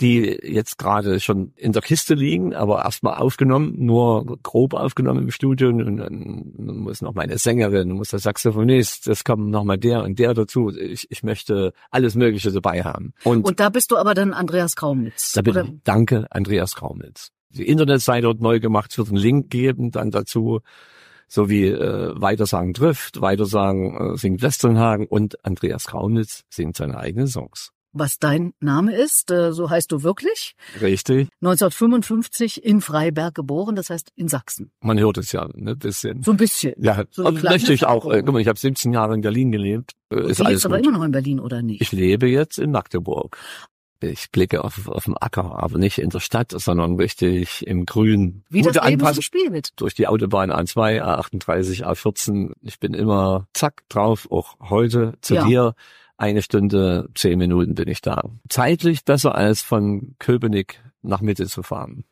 die 0.00 0.38
jetzt 0.44 0.78
gerade 0.78 1.18
schon 1.18 1.52
in 1.56 1.72
der 1.72 1.82
Kiste 1.82 2.14
liegen, 2.14 2.54
aber 2.54 2.84
erstmal 2.84 3.14
aufgenommen, 3.14 3.74
nur 3.76 4.38
grob 4.44 4.74
aufgenommen 4.74 5.24
im 5.24 5.30
Studio 5.32 5.70
und 5.70 5.96
dann 5.96 6.52
muss 6.56 7.02
noch 7.02 7.14
meine 7.14 7.38
Sängerin, 7.38 7.90
muss 7.90 8.10
der 8.10 8.20
Saxophonist, 8.20 9.08
das 9.08 9.24
kommt 9.24 9.50
noch 9.50 9.64
mal 9.64 9.78
der 9.78 10.04
und 10.04 10.20
der 10.20 10.34
dazu. 10.34 10.70
Ich, 10.70 11.10
ich 11.10 11.24
möchte 11.24 11.72
alles 11.90 12.14
Mögliche 12.14 12.52
dabei 12.52 12.84
haben. 12.84 13.14
Und, 13.24 13.44
und 13.44 13.58
da 13.58 13.68
bist 13.68 13.90
du 13.90 13.96
aber 13.96 14.14
dann 14.14 14.32
Andreas 14.32 14.76
Kraumitz. 14.76 15.32
Da 15.32 15.42
bin 15.42 15.52
oder? 15.52 15.68
danke, 15.82 16.28
Andreas 16.30 16.76
Kraumitz. 16.76 17.30
Die 17.50 17.66
Internetseite 17.66 18.28
wird 18.28 18.40
neu 18.40 18.60
gemacht, 18.60 18.92
es 18.92 18.98
wird 18.98 19.08
einen 19.08 19.16
Link 19.16 19.50
geben 19.50 19.90
dann 19.90 20.12
dazu 20.12 20.60
so 21.28 21.48
wie 21.48 21.66
äh, 21.66 22.12
Weitersagen 22.16 22.74
trifft, 22.74 23.20
Weitersagen 23.20 24.14
äh, 24.14 24.16
singt 24.16 24.42
Westernhagen 24.42 25.06
und 25.06 25.44
Andreas 25.44 25.86
Kraunitz 25.86 26.44
singt 26.50 26.76
seine 26.76 26.98
eigenen 26.98 27.28
Songs. 27.28 27.70
Was 27.92 28.18
dein 28.18 28.52
Name 28.60 28.94
ist, 28.94 29.30
äh, 29.30 29.52
so 29.52 29.70
heißt 29.70 29.90
du 29.90 30.02
wirklich? 30.02 30.54
Richtig. 30.80 31.28
1955 31.40 32.62
in 32.62 32.82
Freiberg 32.82 33.34
geboren, 33.34 33.76
das 33.76 33.88
heißt 33.88 34.12
in 34.14 34.28
Sachsen. 34.28 34.70
Man 34.80 34.98
hört 34.98 35.16
es 35.16 35.32
ja 35.32 35.48
ne, 35.54 35.74
bisschen. 35.74 36.22
So 36.22 36.32
ein 36.32 36.36
bisschen. 36.36 36.74
Ja, 36.78 37.04
so 37.10 37.30
möchte 37.30 37.72
ich 37.72 37.86
auch. 37.86 38.04
Äh, 38.10 38.22
guck 38.22 38.34
mal, 38.34 38.40
ich 38.40 38.48
habe 38.48 38.58
17 38.58 38.92
Jahre 38.92 39.14
in 39.14 39.22
Berlin 39.22 39.50
gelebt. 39.50 39.92
Äh, 40.12 40.30
ist 40.30 40.40
du 40.40 40.44
lebst 40.44 40.66
aber 40.66 40.78
immer 40.78 40.92
noch 40.92 41.02
in 41.02 41.12
Berlin, 41.12 41.40
oder 41.40 41.62
nicht? 41.62 41.80
Ich 41.80 41.92
lebe 41.92 42.28
jetzt 42.28 42.58
in 42.58 42.72
Magdeburg. 42.72 43.38
Ich 44.00 44.30
blicke 44.30 44.62
auf, 44.62 44.88
auf 44.88 45.06
den 45.06 45.16
Acker, 45.16 45.62
aber 45.62 45.78
nicht 45.78 45.98
in 45.98 46.10
der 46.10 46.20
Stadt, 46.20 46.52
sondern 46.52 46.96
richtig 46.96 47.66
im 47.66 47.84
Grün. 47.84 48.44
Wie 48.48 48.62
Gute 48.62 48.80
das 48.80 49.16
so 49.16 49.22
spielt. 49.22 49.80
Durch 49.80 49.94
die 49.94 50.06
Autobahn 50.06 50.52
A2, 50.52 51.02
A38, 51.02 51.84
A14. 51.84 52.52
Ich 52.62 52.78
bin 52.78 52.94
immer 52.94 53.48
zack 53.54 53.82
drauf, 53.88 54.28
auch 54.30 54.56
heute 54.60 55.14
zu 55.20 55.34
ja. 55.34 55.44
dir. 55.44 55.74
Eine 56.16 56.42
Stunde, 56.42 57.08
zehn 57.14 57.38
Minuten 57.38 57.74
bin 57.74 57.88
ich 57.88 58.00
da. 58.00 58.22
Zeitlich 58.48 59.04
besser 59.04 59.34
als 59.34 59.62
von 59.62 60.14
Köpenick 60.18 60.80
nach 61.02 61.20
Mitte 61.20 61.46
zu 61.46 61.62
fahren. 61.62 62.04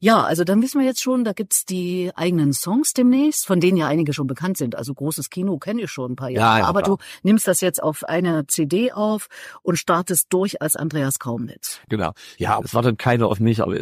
Ja, 0.00 0.22
also 0.22 0.44
dann 0.44 0.60
wissen 0.60 0.80
wir 0.80 0.86
jetzt 0.86 1.02
schon, 1.02 1.24
da 1.24 1.32
gibt's 1.32 1.64
die 1.64 2.10
eigenen 2.14 2.52
Songs 2.52 2.92
demnächst, 2.92 3.46
von 3.46 3.60
denen 3.60 3.78
ja 3.78 3.86
einige 3.86 4.12
schon 4.12 4.26
bekannt 4.26 4.58
sind. 4.58 4.76
Also 4.76 4.92
großes 4.92 5.30
Kino 5.30 5.58
kenne 5.58 5.82
ich 5.82 5.90
schon 5.90 6.12
ein 6.12 6.16
paar 6.16 6.28
Jahre. 6.28 6.58
Ja, 6.58 6.64
ja, 6.64 6.68
Aber 6.68 6.82
klar. 6.82 6.98
du 6.98 7.04
nimmst 7.22 7.48
das 7.48 7.60
jetzt 7.60 7.82
auf 7.82 8.04
eine 8.04 8.46
CD 8.46 8.92
auf 8.92 9.28
und 9.62 9.76
startest 9.76 10.26
durch 10.30 10.60
als 10.60 10.76
Andreas 10.76 11.18
Kaumnitz. 11.18 11.80
Genau. 11.88 12.12
Ja, 12.36 12.60
es 12.62 12.74
war 12.74 12.82
dann 12.82 12.96
keiner 12.98 13.28
auf 13.28 13.40
mich, 13.40 13.62
aber 13.62 13.76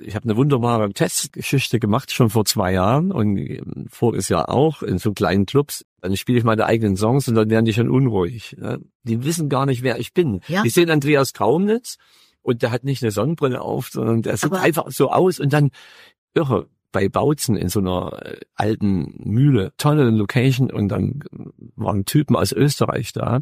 ich 0.00 0.14
habe 0.14 0.24
eine 0.24 0.36
wunderbare 0.36 0.90
Testgeschichte 0.92 1.78
gemacht, 1.78 2.10
schon 2.10 2.30
vor 2.30 2.44
zwei 2.46 2.72
Jahren 2.72 3.12
und 3.12 3.88
voriges 3.90 4.28
Jahr 4.28 4.48
auch 4.48 4.82
in 4.82 4.98
so 4.98 5.12
kleinen 5.12 5.44
Clubs. 5.44 5.84
Dann 6.00 6.16
spiele 6.16 6.38
ich 6.38 6.44
meine 6.44 6.64
eigenen 6.64 6.96
Songs 6.96 7.28
und 7.28 7.34
dann 7.34 7.50
werden 7.50 7.64
die 7.64 7.72
schon 7.72 7.90
unruhig. 7.90 8.56
Die 9.02 9.24
wissen 9.24 9.48
gar 9.48 9.66
nicht, 9.66 9.82
wer 9.82 9.98
ich 9.98 10.14
bin. 10.14 10.40
Ja. 10.46 10.62
Die 10.62 10.70
sehen 10.70 10.88
Andreas 10.88 11.32
Kaumnitz 11.32 11.96
und 12.46 12.62
der 12.62 12.70
hat 12.70 12.84
nicht 12.84 13.02
eine 13.02 13.10
Sonnenbrille 13.10 13.60
auf, 13.60 13.88
sondern 13.88 14.22
der 14.22 14.36
sieht 14.36 14.52
Aber 14.52 14.60
einfach 14.60 14.90
so 14.92 15.10
aus. 15.10 15.40
Und 15.40 15.52
dann 15.52 15.70
irre 16.32 16.68
bei 16.92 17.08
Bautzen 17.08 17.56
in 17.56 17.68
so 17.68 17.80
einer 17.80 18.24
äh, 18.24 18.38
alten 18.54 19.14
Mühle, 19.18 19.72
tolle 19.78 20.08
Location. 20.10 20.70
Und 20.70 20.88
dann 20.88 21.24
waren 21.74 22.04
Typen 22.04 22.36
aus 22.36 22.52
Österreich 22.52 23.12
da 23.12 23.40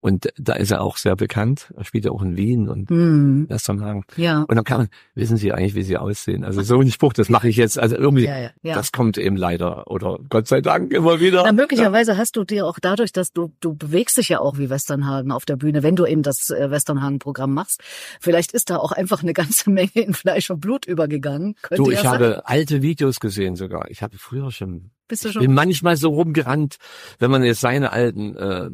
und 0.00 0.32
da 0.38 0.54
ist 0.54 0.70
er 0.70 0.80
auch 0.80 0.96
sehr 0.96 1.14
bekannt. 1.14 1.72
Er 1.76 1.84
spielt 1.84 2.06
ja 2.06 2.10
auch 2.10 2.22
in 2.22 2.36
Wien 2.36 2.68
und 2.68 2.90
mm. 2.90 3.50
Westernhagen. 3.50 4.04
Ja. 4.16 4.44
Und 4.48 4.56
dann 4.56 4.64
kann 4.64 4.78
man, 4.78 4.88
wissen 5.14 5.36
Sie 5.36 5.52
eigentlich, 5.52 5.74
wie 5.74 5.82
Sie 5.82 5.98
aussehen? 5.98 6.42
Also 6.42 6.62
so 6.62 6.80
ein 6.80 6.90
Spruch, 6.90 7.12
das 7.12 7.28
mache 7.28 7.48
ich 7.48 7.56
jetzt. 7.56 7.78
Also 7.78 7.96
irgendwie, 7.96 8.24
ja, 8.24 8.38
ja, 8.38 8.50
ja. 8.62 8.74
das 8.74 8.92
kommt 8.92 9.18
eben 9.18 9.36
leider 9.36 9.90
oder 9.90 10.18
Gott 10.30 10.48
sei 10.48 10.62
Dank 10.62 10.92
immer 10.92 11.20
wieder. 11.20 11.42
Na, 11.44 11.52
möglicherweise 11.52 12.16
hast 12.16 12.36
du 12.36 12.44
dir 12.44 12.66
auch 12.66 12.78
dadurch, 12.80 13.12
dass 13.12 13.32
du, 13.32 13.52
du 13.60 13.74
bewegst 13.74 14.16
dich 14.16 14.30
ja 14.30 14.40
auch 14.40 14.56
wie 14.56 14.70
Westernhagen 14.70 15.32
auf 15.32 15.44
der 15.44 15.56
Bühne, 15.56 15.82
wenn 15.82 15.96
du 15.96 16.06
eben 16.06 16.22
das 16.22 16.48
äh, 16.48 16.70
Westernhagen-Programm 16.70 17.52
machst. 17.52 17.82
Vielleicht 18.20 18.52
ist 18.52 18.70
da 18.70 18.78
auch 18.78 18.92
einfach 18.92 19.22
eine 19.22 19.34
ganze 19.34 19.68
Menge 19.70 19.90
in 19.92 20.14
Fleisch 20.14 20.50
und 20.50 20.60
Blut 20.60 20.86
übergegangen. 20.86 21.56
Könnte 21.60 21.84
du, 21.84 21.90
ich 21.90 22.06
habe 22.06 22.42
alte 22.46 22.80
Videos 22.80 23.20
gesehen 23.20 23.54
sogar. 23.54 23.90
Ich 23.90 24.02
habe 24.02 24.16
früher 24.16 24.50
schon 24.50 24.92
bist 25.10 25.24
du 25.24 25.32
schon? 25.32 25.42
Ich 25.42 25.48
bin 25.48 25.54
manchmal 25.54 25.96
so 25.96 26.08
rumgerannt, 26.10 26.76
wenn 27.18 27.30
man 27.30 27.44
jetzt 27.44 27.60
seine 27.60 27.92
alten 27.92 28.34
äh, 28.36 28.70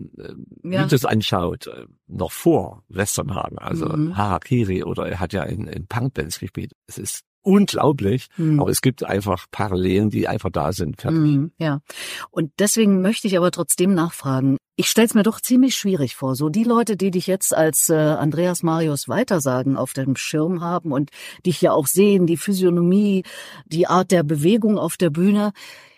ja. 0.62 0.84
Videos 0.84 1.04
anschaut, 1.04 1.66
äh, 1.66 1.86
noch 2.06 2.30
vor 2.30 2.84
Westernhagen, 2.88 3.58
also 3.58 3.88
mhm. 3.88 4.16
Harakiri 4.16 4.84
oder 4.84 5.08
er 5.08 5.18
hat 5.18 5.32
ja 5.32 5.42
in, 5.42 5.66
in 5.66 5.86
Punkbands 5.86 6.38
gespielt. 6.38 6.72
Es 6.86 6.98
ist 6.98 7.22
unglaublich, 7.46 8.26
mhm. 8.36 8.60
aber 8.60 8.70
es 8.70 8.82
gibt 8.82 9.04
einfach 9.04 9.46
Parallelen, 9.52 10.10
die 10.10 10.26
einfach 10.26 10.50
da 10.50 10.72
sind. 10.72 11.00
Fertig. 11.00 11.20
Mhm, 11.20 11.52
ja, 11.58 11.80
und 12.30 12.50
deswegen 12.58 13.00
möchte 13.02 13.28
ich 13.28 13.36
aber 13.36 13.52
trotzdem 13.52 13.94
nachfragen. 13.94 14.56
Ich 14.74 14.88
stelle 14.88 15.06
es 15.06 15.14
mir 15.14 15.22
doch 15.22 15.40
ziemlich 15.40 15.76
schwierig 15.76 16.16
vor. 16.16 16.34
So 16.34 16.48
die 16.48 16.64
Leute, 16.64 16.96
die 16.96 17.12
dich 17.12 17.28
jetzt 17.28 17.56
als 17.56 17.88
äh, 17.88 17.94
Andreas 17.94 18.62
Marius 18.62 19.08
weitersagen 19.08 19.76
auf 19.76 19.92
dem 19.92 20.16
Schirm 20.16 20.60
haben 20.60 20.92
und 20.92 21.10
dich 21.46 21.60
ja 21.62 21.72
auch 21.72 21.86
sehen, 21.86 22.26
die 22.26 22.36
Physiognomie, 22.36 23.22
die 23.64 23.86
Art 23.86 24.10
der 24.10 24.24
Bewegung 24.24 24.76
auf 24.76 24.96
der 24.96 25.10
Bühne, 25.10 25.52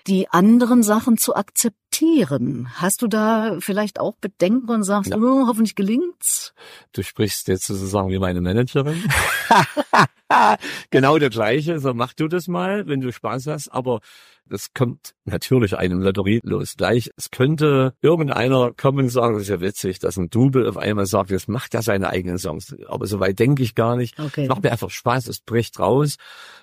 die 0.08 0.28
anderen 0.30 0.82
Sachen 0.82 1.18
zu 1.18 1.36
akzeptieren. 1.36 2.68
Hast 2.74 3.02
du 3.02 3.06
da 3.06 3.58
vielleicht 3.60 4.00
auch 4.00 4.14
Bedenken 4.20 4.70
und 4.70 4.82
sagst, 4.82 5.10
ja. 5.10 5.18
oh, 5.18 5.46
hoffentlich 5.46 5.74
gelingt's? 5.74 6.54
Du 6.92 7.02
sprichst 7.02 7.48
jetzt 7.48 7.66
sozusagen 7.66 8.10
wie 8.10 8.18
meine 8.18 8.40
Managerin. 8.40 9.02
genau 10.90 11.18
der 11.18 11.30
gleiche. 11.30 11.78
So 11.78 11.94
mach 11.94 12.12
du 12.14 12.28
das 12.28 12.48
mal, 12.48 12.86
wenn 12.86 13.00
du 13.00 13.12
Spaß 13.12 13.46
hast. 13.46 13.68
Aber 13.68 14.00
das 14.46 14.72
kommt 14.72 15.14
natürlich 15.24 15.76
einem 15.76 16.00
Lotterie 16.00 16.40
los 16.42 16.74
gleich. 16.76 17.10
Es 17.16 17.30
könnte 17.30 17.94
irgendeiner 18.00 18.72
kommen 18.72 19.00
und 19.00 19.10
sagen, 19.10 19.34
das 19.34 19.42
ist 19.42 19.50
ja 19.50 19.60
witzig, 19.60 19.98
dass 19.98 20.16
ein 20.16 20.30
Double 20.30 20.68
auf 20.68 20.76
einmal 20.76 21.06
sagt, 21.06 21.30
jetzt 21.30 21.48
macht 21.48 21.74
er 21.74 21.82
seine 21.82 22.08
eigenen 22.08 22.38
Songs. 22.38 22.74
Aber 22.88 23.06
so 23.06 23.20
weit 23.20 23.38
denke 23.38 23.62
ich 23.62 23.74
gar 23.74 23.96
nicht. 23.96 24.18
Okay. 24.18 24.44
Es 24.44 24.48
macht 24.48 24.62
mir 24.62 24.72
einfach 24.72 24.90
Spaß, 24.90 25.28
es 25.28 25.40
bricht 25.40 25.78
raus, 25.78 26.16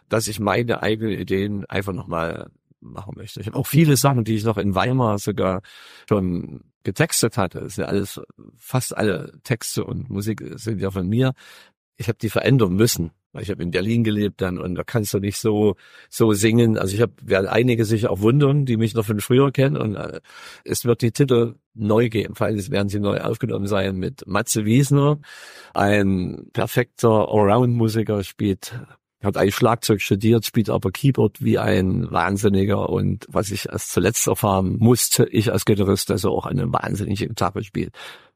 dass 0.10 0.28
ich 0.28 0.40
meine 0.40 0.82
eigenen 0.82 1.14
Ideen 1.14 1.66
einfach 1.66 1.94
nochmal 1.94 2.50
machen 2.92 3.14
möchte. 3.18 3.42
Ich 3.42 3.48
habe 3.48 3.58
auch 3.58 3.68
viele 3.68 3.98
Sachen, 3.98 4.24
die 4.24 4.36
ich 4.36 4.44
noch 4.44 4.58
in 4.58 4.76
Weimar 4.76 5.20
sogar 5.20 5.62
schon 6.08 6.62
getextet 6.84 7.38
hatte. 7.38 7.62
Das 7.62 7.76
sind 7.76 7.84
ja 7.84 7.90
alles, 7.90 8.22
fast 8.58 8.96
alle 8.96 9.34
Texte 9.44 9.84
und 9.84 10.10
Musik 10.10 10.44
sind 10.56 10.80
ja 10.80 10.92
von 10.92 11.08
mir. 11.08 11.34
Ich 11.98 12.08
habe 12.08 12.18
die 12.18 12.30
verändern 12.30 12.76
müssen, 12.76 13.12
ich 13.42 13.50
habe 13.50 13.64
in 13.64 13.72
Berlin 13.72 14.04
gelebt 14.04 14.42
dann 14.42 14.58
und 14.58 14.76
da 14.76 14.84
kannst 14.84 15.14
du 15.14 15.20
nicht 15.20 15.38
so 15.38 15.76
so 16.10 16.34
singen. 16.34 16.78
Also 16.78 16.96
ich 16.96 17.02
habe 17.02 17.14
werde 17.22 17.52
einige 17.52 17.86
sich 17.86 18.08
auch 18.08 18.22
wundern, 18.22 18.66
die 18.66 18.78
mich 18.78 18.94
noch 18.94 19.06
von 19.06 19.20
früher 19.20 19.52
kennen 19.52 19.78
und 19.78 19.96
äh, 19.96 20.22
es 20.64 20.86
wird 20.86 21.02
die 21.02 21.12
Titel 21.12 21.56
neu 21.74 22.10
geben, 22.10 22.36
falls 22.36 22.72
werden 22.72 22.90
sie 22.90 23.00
neu 23.00 23.20
aufgenommen 23.20 23.68
sein 23.68 23.98
mit 23.98 24.26
Matze 24.28 24.66
Wiesner, 24.66 25.20
ein 25.74 26.50
perfekter 26.54 27.30
Allround-Musiker, 27.30 28.24
spielt 28.24 28.80
hat 29.26 29.38
eigentlich 29.38 29.56
Schlagzeug 29.56 30.02
studiert, 30.02 30.46
spielt 30.46 30.70
aber 30.70 30.92
Keyboard 30.92 31.44
wie 31.44 31.58
ein 31.58 32.10
Wahnsinniger 32.12 32.90
und 32.90 33.26
was 33.28 33.52
ich 33.52 33.68
erst 33.70 33.92
zuletzt 33.92 34.28
erfahren 34.28 34.78
musste, 34.80 35.26
ich 35.26 35.52
als 35.52 35.66
Gitarrist, 35.66 36.10
dass 36.10 36.24
er 36.24 36.32
auch 36.32 36.46
eine 36.46 36.72
wahnsinnige 36.72 37.28
Gitarre 37.28 37.64
spielt, 37.64 37.94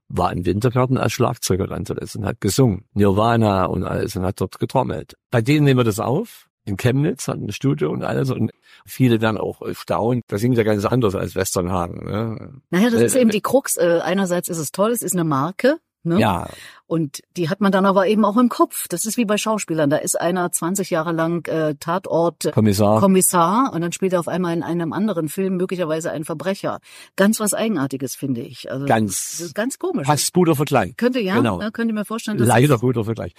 war 0.08 0.32
im 0.32 0.46
Wintergarten 0.46 0.98
als 0.98 1.14
Schlagzeuger 1.14 1.68
dann 1.68 1.86
zuletzt 1.86 2.16
und 2.16 2.26
hat 2.26 2.42
gesungen. 2.42 2.86
Nirvana 2.94 3.66
und 3.66 3.84
alles 3.84 4.16
und 4.16 4.24
hat 4.24 4.42
dort 4.42 4.60
getrommelt. 4.60 5.16
Bei 5.32 5.42
denen 5.42 5.66
nehmen 5.66 5.80
wir 5.80 5.84
das 5.84 6.00
auf. 6.00 6.48
In 6.66 6.78
Chemnitz 6.78 7.28
hat 7.28 7.38
ein 7.38 7.52
Studio 7.52 7.90
und 7.90 8.04
alles 8.04 8.30
und 8.30 8.52
viele 8.86 9.22
werden 9.22 9.38
auch 9.38 9.62
staunen. 9.72 10.22
Das 10.28 10.42
singt 10.42 10.58
ja 10.58 10.64
ganz 10.64 10.86
anders 10.86 11.16
als 11.16 11.36
Westernhagen. 11.36 12.06
Ne? 12.06 12.62
Naja, 12.70 12.90
das 12.90 13.02
ist 13.02 13.16
äh, 13.16 13.22
eben 13.22 13.30
die 13.30 13.42
Krux. 13.42 13.78
Äh, 13.78 14.02
einerseits 14.04 14.50
ist 14.50 14.60
es 14.60 14.72
toll, 14.72 14.92
es 14.92 15.02
ist 15.02 15.14
eine 15.14 15.24
Marke, 15.24 15.78
Ne? 16.04 16.20
Ja. 16.20 16.48
Und 16.90 17.22
die 17.38 17.50
hat 17.50 17.62
man 17.62 17.72
dann 17.72 17.86
aber 17.86 18.08
eben 18.08 18.26
auch 18.26 18.36
im 18.36 18.50
Kopf. 18.50 18.88
Das 18.90 19.06
ist 19.06 19.16
wie 19.16 19.26
bei 19.26 19.38
Schauspielern. 19.38 19.92
Da 19.92 19.98
ist 19.98 20.20
einer 20.20 20.52
20 20.52 20.90
Jahre 20.90 21.12
lang 21.12 21.48
äh, 21.48 21.76
Tatort 21.80 22.52
Kommissar. 22.52 23.00
Kommissar 23.00 23.72
und 23.72 23.82
dann 23.82 23.92
spielt 23.92 24.14
er 24.14 24.20
auf 24.20 24.28
einmal 24.28 24.56
in 24.56 24.64
einem 24.64 24.92
anderen 24.92 25.30
Film 25.30 25.58
möglicherweise 25.58 26.10
einen 26.10 26.26
Verbrecher. 26.26 26.80
Ganz 27.16 27.40
was 27.40 27.54
Eigenartiges, 27.54 28.16
finde 28.16 28.42
ich. 28.42 28.72
Also 28.72 28.88
ganz, 28.88 29.52
ganz 29.54 29.78
komisch. 29.78 30.08
Passt 30.08 30.34
guter 30.34 30.56
Vergleich. 30.56 30.98
Könnte 30.98 31.20
ja, 31.20 31.36
genau. 31.36 31.62
ja 31.62 31.70
könnte 31.70 31.94
mir 31.94 32.06
vorstellen. 32.06 32.40
Dass 32.40 32.48
Leider 32.48 32.80
guter 32.80 33.04
Vergleich. 33.04 33.34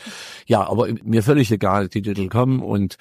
Ja, 0.47 0.69
aber 0.69 0.87
mir 1.03 1.25
völlig 1.25 1.51
egal, 1.51 1.89
die 1.89 2.03
Titel 2.03 2.29
kommen 2.29 2.61
und 2.61 2.99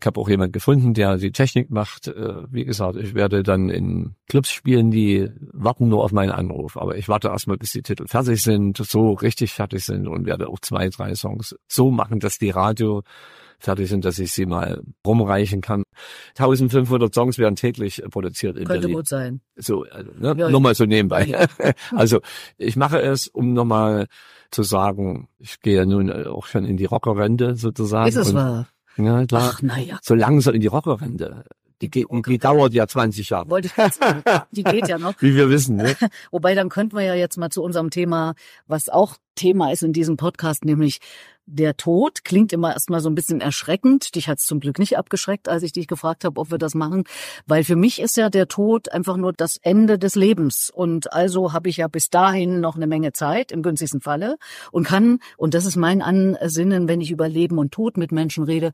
ich 0.00 0.06
habe 0.06 0.20
auch 0.20 0.28
jemand 0.28 0.52
gefunden, 0.52 0.94
der 0.94 1.16
die 1.16 1.32
Technik 1.32 1.70
macht. 1.70 2.06
Äh, 2.06 2.44
wie 2.52 2.64
gesagt, 2.64 2.96
ich 2.96 3.14
werde 3.14 3.42
dann 3.42 3.68
in 3.68 4.14
Clubs 4.28 4.52
spielen, 4.52 4.92
die 4.92 5.28
warten 5.52 5.88
nur 5.88 6.04
auf 6.04 6.12
meinen 6.12 6.30
Anruf. 6.30 6.76
Aber 6.76 6.96
ich 6.96 7.08
warte 7.08 7.28
erstmal, 7.28 7.56
bis 7.56 7.72
die 7.72 7.82
Titel 7.82 8.06
fertig 8.06 8.40
sind, 8.42 8.76
so 8.76 9.12
richtig 9.14 9.52
fertig 9.52 9.84
sind 9.88 10.06
und 10.06 10.24
werde 10.24 10.48
auch 10.48 10.60
zwei, 10.60 10.88
drei 10.88 11.14
Songs 11.16 11.56
so 11.66 11.90
machen, 11.90 12.20
dass 12.20 12.38
die 12.38 12.50
Radio 12.50 13.02
fertig 13.58 13.88
sind, 13.88 14.04
dass 14.04 14.18
ich 14.18 14.32
sie 14.32 14.46
mal 14.46 14.82
rumreichen 15.04 15.60
kann. 15.60 15.82
1500 16.36 17.12
Songs 17.12 17.38
werden 17.38 17.56
täglich 17.56 18.02
produziert 18.10 18.56
in 18.56 18.64
Könnte 18.64 18.82
Berlin. 18.82 18.96
gut 18.96 19.08
sein. 19.08 19.40
So, 19.56 19.84
also, 19.90 20.12
ne? 20.16 20.34
Ja, 20.38 20.48
nur 20.48 20.60
mal 20.60 20.74
so 20.74 20.84
nebenbei. 20.84 21.24
Ja. 21.24 21.46
also 21.90 22.20
ich 22.56 22.76
mache 22.76 23.00
es, 23.00 23.26
um 23.26 23.52
nochmal 23.52 24.06
zu 24.50 24.62
sagen, 24.62 25.28
ich 25.38 25.60
gehe 25.60 25.76
ja 25.76 25.86
nun 25.86 26.10
auch 26.26 26.46
schon 26.46 26.64
in 26.64 26.76
die 26.76 26.84
Rockerrente 26.84 27.56
sozusagen. 27.56 28.08
Ist 28.08 28.16
es 28.16 28.32
wahr? 28.32 28.68
Ja, 28.96 29.26
klar. 29.26 29.52
Ach, 29.54 29.62
naja. 29.62 29.98
So 30.02 30.14
langsam 30.14 30.54
in 30.54 30.60
die 30.60 30.66
Rockerrente. 30.66 31.44
Die, 31.80 31.90
geht, 31.90 32.06
die, 32.10 32.22
die 32.22 32.38
dauert 32.38 32.72
ja 32.72 32.86
20 32.86 33.30
Jahre. 33.30 33.48
Wollte 33.48 33.68
ich 33.68 33.76
jetzt 33.76 34.00
sagen. 34.00 34.22
Die 34.50 34.64
geht 34.64 34.88
ja 34.88 34.98
noch. 34.98 35.14
Wie 35.20 35.34
wir 35.34 35.48
wissen. 35.48 35.76
Ne? 35.76 35.96
Wobei, 36.30 36.54
dann 36.54 36.68
könnten 36.68 36.96
wir 36.96 37.04
ja 37.04 37.14
jetzt 37.14 37.38
mal 37.38 37.50
zu 37.50 37.62
unserem 37.62 37.90
Thema, 37.90 38.34
was 38.66 38.88
auch 38.88 39.16
Thema 39.34 39.72
ist 39.72 39.84
in 39.84 39.92
diesem 39.92 40.16
Podcast, 40.16 40.64
nämlich 40.64 40.98
der 41.46 41.76
Tod. 41.76 42.24
Klingt 42.24 42.52
immer 42.52 42.72
erstmal 42.72 43.00
so 43.00 43.08
ein 43.08 43.14
bisschen 43.14 43.40
erschreckend. 43.40 44.14
Dich 44.14 44.28
hat's 44.28 44.44
zum 44.44 44.60
Glück 44.60 44.78
nicht 44.78 44.98
abgeschreckt, 44.98 45.48
als 45.48 45.62
ich 45.62 45.72
dich 45.72 45.86
gefragt 45.86 46.24
habe, 46.24 46.40
ob 46.40 46.50
wir 46.50 46.58
das 46.58 46.74
machen. 46.74 47.04
Weil 47.46 47.64
für 47.64 47.76
mich 47.76 48.00
ist 48.00 48.16
ja 48.16 48.28
der 48.28 48.48
Tod 48.48 48.90
einfach 48.92 49.16
nur 49.16 49.32
das 49.32 49.56
Ende 49.62 49.98
des 49.98 50.16
Lebens. 50.16 50.70
Und 50.74 51.12
also 51.12 51.52
habe 51.52 51.68
ich 51.68 51.78
ja 51.78 51.88
bis 51.88 52.10
dahin 52.10 52.60
noch 52.60 52.76
eine 52.76 52.86
Menge 52.86 53.12
Zeit, 53.12 53.52
im 53.52 53.62
günstigsten 53.62 54.00
Falle, 54.00 54.36
und 54.72 54.84
kann, 54.84 55.20
und 55.36 55.54
das 55.54 55.64
ist 55.64 55.76
mein 55.76 56.02
Ansinnen, 56.02 56.88
wenn 56.88 57.00
ich 57.00 57.10
über 57.10 57.28
Leben 57.28 57.58
und 57.58 57.72
Tod 57.72 57.96
mit 57.96 58.12
Menschen 58.12 58.44
rede, 58.44 58.72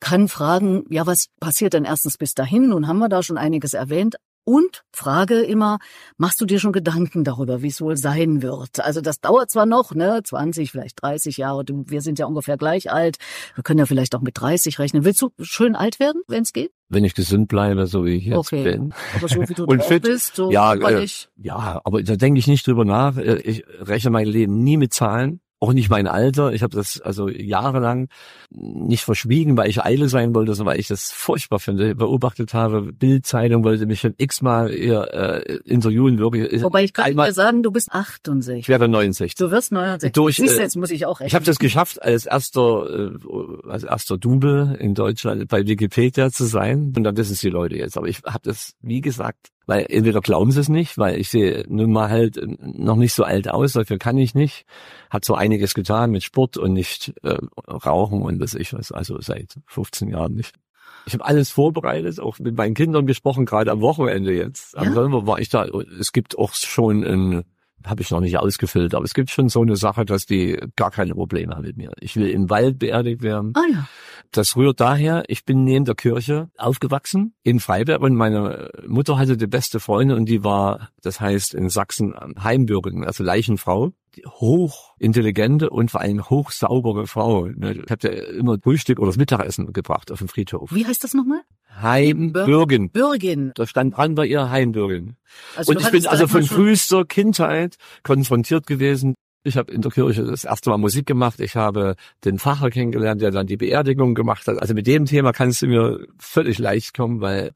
kann 0.00 0.28
fragen, 0.28 0.84
ja, 0.88 1.06
was 1.06 1.26
passiert 1.40 1.74
denn 1.74 1.84
erstens 1.84 2.18
bis 2.18 2.34
dahin? 2.34 2.70
Nun 2.70 2.88
haben 2.88 2.98
wir 2.98 3.08
da 3.08 3.22
schon 3.22 3.38
einiges 3.38 3.74
erwähnt. 3.74 4.16
Und 4.44 4.84
frage 4.90 5.42
immer, 5.42 5.78
machst 6.16 6.40
du 6.40 6.46
dir 6.46 6.58
schon 6.58 6.72
Gedanken 6.72 7.24
darüber, 7.24 7.62
wie 7.62 7.68
es 7.68 7.80
wohl 7.80 7.96
sein 7.96 8.42
wird? 8.42 8.80
Also 8.80 9.02
das 9.02 9.20
dauert 9.20 9.50
zwar 9.50 9.66
noch, 9.66 9.94
ne, 9.94 10.22
20, 10.24 10.70
vielleicht 10.70 11.02
30 11.02 11.36
Jahre. 11.36 11.62
Wir 11.68 12.00
sind 12.00 12.18
ja 12.18 12.26
ungefähr 12.26 12.56
gleich 12.56 12.90
alt. 12.90 13.18
Wir 13.54 13.62
können 13.62 13.78
ja 13.78 13.86
vielleicht 13.86 14.14
auch 14.14 14.22
mit 14.22 14.40
30 14.40 14.78
rechnen. 14.78 15.04
Willst 15.04 15.20
du 15.20 15.30
schön 15.40 15.76
alt 15.76 16.00
werden, 16.00 16.22
wenn 16.26 16.42
es 16.42 16.54
geht? 16.54 16.72
Wenn 16.88 17.04
ich 17.04 17.14
gesund 17.14 17.48
bleibe, 17.48 17.86
so 17.86 18.04
wie 18.06 18.14
ich 18.14 18.24
jetzt 18.24 18.38
okay. 18.38 18.64
bin. 18.64 18.94
Aber 19.14 19.28
so 19.28 19.46
wie 19.46 19.54
du 19.54 19.64
und 19.66 19.84
fit, 19.84 20.02
bist, 20.02 20.34
so 20.34 20.50
ja, 20.50 20.74
äh, 20.74 21.06
ja, 21.36 21.80
aber 21.84 22.02
da 22.02 22.16
denke 22.16 22.40
ich 22.40 22.46
nicht 22.46 22.66
drüber 22.66 22.86
nach. 22.86 23.18
Äh, 23.18 23.40
ich 23.42 23.64
rechne 23.78 24.10
mein 24.10 24.26
Leben 24.26 24.64
nie 24.64 24.78
mit 24.78 24.94
Zahlen. 24.94 25.40
Auch 25.60 25.74
nicht 25.74 25.90
mein 25.90 26.06
Alter. 26.06 26.52
Ich 26.52 26.62
habe 26.62 26.74
das 26.74 27.00
also 27.02 27.28
jahrelang 27.28 28.08
nicht 28.50 29.04
verschwiegen, 29.04 29.56
weil 29.58 29.68
ich 29.68 29.84
eile 29.84 30.08
sein 30.08 30.34
wollte, 30.34 30.54
sondern 30.54 30.74
weil 30.74 30.80
ich 30.80 30.88
das 30.88 31.12
furchtbar 31.12 31.60
finde. 31.60 31.94
Beobachtet 31.94 32.54
habe, 32.54 32.92
Bildzeitung 32.92 33.62
wollte 33.62 33.84
mich 33.84 34.00
schon 34.00 34.14
x-mal 34.16 34.70
äh, 34.70 35.58
interviewen. 35.66 36.18
Wirklich. 36.18 36.62
Wobei 36.62 36.84
ich 36.84 36.94
kann 36.94 37.04
einmal, 37.04 37.28
dir 37.28 37.34
sagen, 37.34 37.62
du 37.62 37.70
bist 37.70 37.92
68. 37.92 38.60
Ich 38.60 38.68
werde 38.68 38.88
69. 38.88 39.34
Du 39.34 39.50
wirst 39.50 39.70
69. 39.70 40.12
Durch, 40.12 40.36
Siehst 40.36 40.56
du, 40.56 40.62
jetzt 40.62 40.76
muss 40.76 40.90
ich 40.90 41.04
auch 41.04 41.20
rechnen. 41.20 41.28
Ich 41.28 41.34
habe 41.34 41.44
das 41.44 41.58
geschafft, 41.58 42.02
als 42.02 42.24
erster, 42.24 43.10
äh, 43.10 43.68
als 43.68 43.84
erster 43.84 44.16
Double 44.16 44.76
in 44.80 44.94
Deutschland 44.94 45.46
bei 45.48 45.66
Wikipedia 45.66 46.30
zu 46.30 46.44
sein. 46.44 46.94
Und 46.96 47.04
dann 47.04 47.16
wissen 47.18 47.34
es 47.34 47.40
die 47.40 47.50
Leute 47.50 47.76
jetzt. 47.76 47.98
Aber 47.98 48.08
ich 48.08 48.22
habe 48.24 48.40
das, 48.42 48.72
wie 48.80 49.02
gesagt, 49.02 49.50
weil 49.70 49.86
entweder 49.88 50.20
glauben 50.20 50.50
sie 50.50 50.58
es 50.58 50.68
nicht, 50.68 50.98
weil 50.98 51.20
ich 51.20 51.28
sehe 51.28 51.64
nun 51.68 51.92
mal 51.92 52.10
halt 52.10 52.40
noch 52.60 52.96
nicht 52.96 53.14
so 53.14 53.22
alt 53.22 53.48
aus, 53.48 53.74
dafür 53.74 53.98
kann 53.98 54.18
ich 54.18 54.34
nicht. 54.34 54.66
Hat 55.10 55.24
so 55.24 55.36
einiges 55.36 55.74
getan 55.74 56.10
mit 56.10 56.24
Sport 56.24 56.56
und 56.56 56.72
nicht 56.72 57.14
äh, 57.22 57.38
Rauchen 57.68 58.20
und 58.22 58.40
was 58.40 58.54
ich 58.54 58.72
was, 58.72 58.90
also 58.90 59.20
seit 59.20 59.60
15 59.66 60.08
Jahren 60.08 60.34
nicht. 60.34 60.56
Ich 61.06 61.12
habe 61.14 61.24
alles 61.24 61.50
vorbereitet, 61.50 62.18
auch 62.18 62.40
mit 62.40 62.56
meinen 62.56 62.74
Kindern 62.74 63.06
gesprochen, 63.06 63.46
gerade 63.46 63.70
am 63.70 63.80
Wochenende 63.80 64.32
jetzt. 64.32 64.76
Am 64.76 64.92
ja? 64.92 65.26
war 65.26 65.38
ich 65.38 65.50
da. 65.50 65.66
Es 66.00 66.10
gibt 66.10 66.36
auch 66.36 66.52
schon 66.52 67.04
ein 67.04 67.44
habe 67.86 68.02
ich 68.02 68.10
noch 68.10 68.20
nicht 68.20 68.36
ausgefüllt, 68.36 68.94
aber 68.94 69.04
es 69.04 69.14
gibt 69.14 69.30
schon 69.30 69.48
so 69.48 69.62
eine 69.62 69.76
Sache, 69.76 70.04
dass 70.04 70.26
die 70.26 70.58
gar 70.76 70.90
keine 70.90 71.14
Probleme 71.14 71.54
haben 71.54 71.62
mit 71.62 71.76
mir. 71.76 71.90
Ich 72.00 72.16
will 72.16 72.28
im 72.28 72.50
Wald 72.50 72.78
beerdigt 72.78 73.22
werden. 73.22 73.52
Ah 73.56 73.62
ja. 73.72 73.88
Das 74.32 74.56
rührt 74.56 74.80
daher, 74.80 75.24
ich 75.26 75.44
bin 75.44 75.64
neben 75.64 75.84
der 75.84 75.96
Kirche 75.96 76.50
aufgewachsen 76.56 77.34
in 77.42 77.58
Freiberg 77.58 78.00
und 78.00 78.14
meine 78.14 78.70
Mutter 78.86 79.18
hatte 79.18 79.36
die 79.36 79.48
beste 79.48 79.80
Freundin 79.80 80.16
und 80.16 80.26
die 80.26 80.44
war, 80.44 80.90
das 81.02 81.20
heißt 81.20 81.54
in 81.54 81.68
Sachsen 81.68 82.14
Heimbürgerin, 82.42 83.04
also 83.04 83.24
Leichenfrau. 83.24 83.92
Hochintelligente 84.26 85.70
und 85.70 85.90
vor 85.92 86.00
allem 86.00 86.28
hochsaubere 86.28 87.06
Frau. 87.06 87.46
Ne, 87.46 87.74
ich 87.84 87.90
habe 87.90 88.08
ja 88.08 88.24
immer 88.32 88.58
Frühstück 88.60 88.98
oder 88.98 89.08
das 89.08 89.16
Mittagessen 89.16 89.72
gebracht 89.72 90.10
auf 90.10 90.18
dem 90.18 90.26
Friedhof. 90.28 90.74
Wie 90.74 90.84
heißt 90.84 91.04
das 91.04 91.14
nochmal? 91.14 91.42
Heimbürgen. 91.80 92.90
Bürgen. 92.90 93.52
Da 93.54 93.66
stand 93.66 93.96
dran 93.96 94.16
bei 94.16 94.26
ihr 94.26 94.50
Heimbürgen. 94.50 95.16
Also 95.56 95.72
und 95.72 95.80
ich 95.80 95.90
bin 95.90 96.06
also 96.06 96.26
von 96.26 96.42
frühester 96.42 97.04
Kindheit 97.04 97.76
konfrontiert 98.02 98.66
gewesen. 98.66 99.14
Ich 99.42 99.56
habe 99.56 99.72
in 99.72 99.80
der 99.80 99.90
Kirche 99.90 100.24
das 100.24 100.44
erste 100.44 100.70
Mal 100.70 100.76
Musik 100.76 101.06
gemacht. 101.06 101.40
Ich 101.40 101.56
habe 101.56 101.96
den 102.24 102.38
Pfarrer 102.38 102.68
kennengelernt, 102.68 103.22
der 103.22 103.30
dann 103.30 103.46
die 103.46 103.56
Beerdigung 103.56 104.14
gemacht 104.14 104.46
hat. 104.46 104.60
Also 104.60 104.74
mit 104.74 104.86
dem 104.86 105.06
Thema 105.06 105.32
kannst 105.32 105.62
du 105.62 105.66
mir 105.66 106.06
völlig 106.18 106.58
leicht 106.58 106.94
kommen, 106.94 107.20
weil 107.20 107.52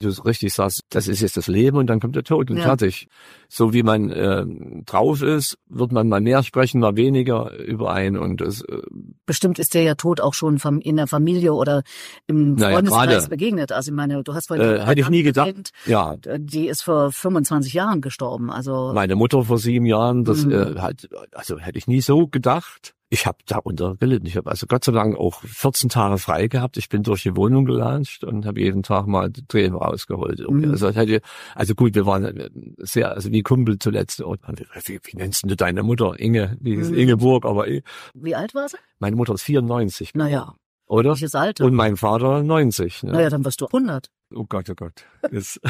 du 0.00 0.08
richtig 0.24 0.52
sagst, 0.52 0.80
das 0.90 1.08
ist 1.08 1.20
jetzt 1.20 1.36
das 1.36 1.46
Leben 1.46 1.76
und 1.76 1.86
dann 1.88 2.00
kommt 2.00 2.16
der 2.16 2.24
Tod 2.24 2.50
und 2.50 2.56
ja. 2.56 2.64
fertig. 2.64 3.08
So 3.48 3.72
wie 3.72 3.82
man 3.82 4.10
äh, 4.10 4.44
drauf 4.84 5.22
ist, 5.22 5.56
wird 5.68 5.92
man 5.92 6.08
mal 6.08 6.20
mehr 6.20 6.42
sprechen, 6.42 6.80
mal 6.80 6.96
weniger 6.96 7.56
überein 7.58 8.16
und 8.16 8.40
das. 8.40 8.62
Äh, 8.62 8.82
Bestimmt 9.26 9.58
ist 9.58 9.74
der 9.74 9.82
ja 9.82 9.94
tot 9.94 10.20
auch 10.20 10.34
schon 10.34 10.58
in 10.80 10.96
der 10.96 11.06
Familie 11.06 11.54
oder 11.54 11.82
im 12.26 12.58
Freundeskreis 12.58 13.06
naja, 13.08 13.28
begegnet. 13.28 13.72
Also 13.72 13.90
ich 13.90 13.96
meine, 13.96 14.22
du 14.22 14.34
hast 14.34 14.48
vorhin 14.48 14.66
äh, 14.66 14.84
hätte 14.84 15.00
ich 15.00 15.08
nie 15.08 15.22
gedacht. 15.22 15.54
Kind, 15.54 15.70
ja, 15.86 16.16
die 16.36 16.68
ist 16.68 16.82
vor 16.82 17.12
25 17.12 17.72
Jahren 17.72 18.00
gestorben. 18.00 18.50
Also 18.50 18.92
meine 18.94 19.16
Mutter 19.16 19.44
vor 19.44 19.58
sieben 19.58 19.86
Jahren, 19.86 20.24
das 20.24 20.44
mhm. 20.44 20.52
äh, 20.52 20.80
halt, 20.80 21.08
also 21.32 21.58
hätte 21.58 21.78
ich 21.78 21.86
nie 21.86 22.00
so 22.00 22.26
gedacht 22.26 22.94
ich 23.14 23.26
habe 23.26 23.38
darunter 23.46 23.94
gelitten. 23.96 24.26
Ich 24.26 24.36
habe 24.36 24.50
also 24.50 24.66
Gott 24.66 24.84
sei 24.84 24.92
Dank 24.92 25.16
auch 25.16 25.40
14 25.42 25.88
Tage 25.88 26.18
frei 26.18 26.48
gehabt. 26.48 26.76
Ich 26.76 26.88
bin 26.88 27.04
durch 27.04 27.22
die 27.22 27.36
Wohnung 27.36 27.64
gelatscht 27.64 28.24
und 28.24 28.44
habe 28.44 28.60
jeden 28.60 28.82
Tag 28.82 29.06
mal 29.06 29.30
Tränen 29.48 29.76
rausgeholt. 29.76 30.40
Mhm. 30.40 30.72
Also, 30.72 30.90
hätte, 30.90 31.20
also 31.54 31.74
gut, 31.74 31.94
wir 31.94 32.06
waren 32.06 32.50
sehr, 32.78 33.12
also 33.12 33.30
wie 33.30 33.42
Kumpel 33.42 33.78
zuletzt. 33.78 34.20
Und 34.20 34.40
wie, 34.84 35.00
wie 35.02 35.16
nennst 35.16 35.48
du 35.48 35.54
deine 35.54 35.84
Mutter? 35.84 36.18
Inge, 36.18 36.56
die 36.60 36.74
ist 36.74 36.90
mhm. 36.90 36.98
Ingeborg, 36.98 37.46
aber 37.46 37.68
ich, 37.68 37.84
Wie 38.14 38.34
alt 38.34 38.52
war 38.54 38.68
sie? 38.68 38.78
Meine 38.98 39.14
Mutter 39.14 39.34
ist 39.34 39.42
94. 39.42 40.14
Naja. 40.14 40.56
Oder? 40.86 41.10
Welches 41.10 41.36
Alter? 41.36 41.64
Und 41.64 41.74
mein 41.74 41.96
Vater 41.96 42.42
90. 42.42 43.04
Ne? 43.04 43.12
Naja, 43.12 43.30
dann 43.30 43.44
wirst 43.44 43.60
du 43.60 43.66
100. 43.66 44.10
Oh 44.34 44.44
Gott, 44.48 44.68
oh 44.68 44.74
Gott. 44.74 45.04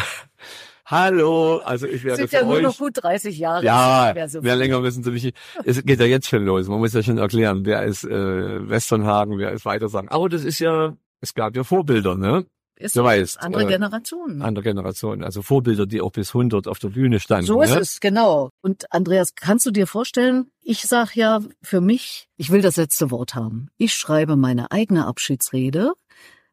Hallo, 0.86 1.58
also 1.64 1.86
ich 1.86 2.04
werde 2.04 2.22
Sind 2.22 2.32
ja 2.32 2.44
nur 2.44 2.60
noch 2.60 2.76
gut 2.76 3.02
30 3.02 3.38
Jahre. 3.38 3.64
Ja, 3.64 4.28
so 4.28 4.42
mehr 4.42 4.56
länger 4.56 4.80
müssen 4.80 5.02
Sie 5.02 5.10
mich. 5.10 5.32
Es 5.64 5.82
geht 5.82 5.98
ja 5.98 6.06
jetzt 6.06 6.28
schon 6.28 6.44
los. 6.44 6.68
Man 6.68 6.78
muss 6.78 6.92
ja 6.92 7.02
schon 7.02 7.16
erklären, 7.16 7.64
wer 7.64 7.84
ist 7.84 8.04
äh, 8.04 8.68
Westernhagen, 8.68 9.38
wer 9.38 9.52
ist 9.52 9.64
weiter 9.64 9.88
sagen. 9.88 10.08
Aber 10.08 10.28
das 10.28 10.44
ist 10.44 10.58
ja, 10.58 10.94
es 11.20 11.32
gab 11.32 11.56
ja 11.56 11.64
Vorbilder, 11.64 12.16
ne? 12.16 12.44
Ist 12.76 12.96
du 12.96 13.04
weißt, 13.04 13.40
andere 13.40 13.64
äh, 13.64 13.66
Generationen. 13.66 14.42
Andere 14.42 14.64
Generationen, 14.64 15.22
also 15.22 15.42
Vorbilder, 15.42 15.86
die 15.86 16.00
auch 16.00 16.10
bis 16.10 16.34
100 16.34 16.66
auf 16.66 16.80
der 16.80 16.88
Bühne 16.88 17.20
standen. 17.20 17.46
So 17.46 17.62
ist 17.62 17.70
ne? 17.70 17.78
es, 17.78 18.00
genau. 18.00 18.50
Und 18.62 18.92
Andreas, 18.92 19.34
kannst 19.36 19.64
du 19.64 19.70
dir 19.70 19.86
vorstellen, 19.86 20.50
ich 20.60 20.82
sag 20.82 21.14
ja 21.14 21.40
für 21.62 21.80
mich, 21.80 22.26
ich 22.36 22.50
will 22.50 22.62
das 22.62 22.76
letzte 22.76 23.12
Wort 23.12 23.36
haben. 23.36 23.68
Ich 23.76 23.94
schreibe 23.94 24.34
meine 24.34 24.72
eigene 24.72 25.06
Abschiedsrede 25.06 25.92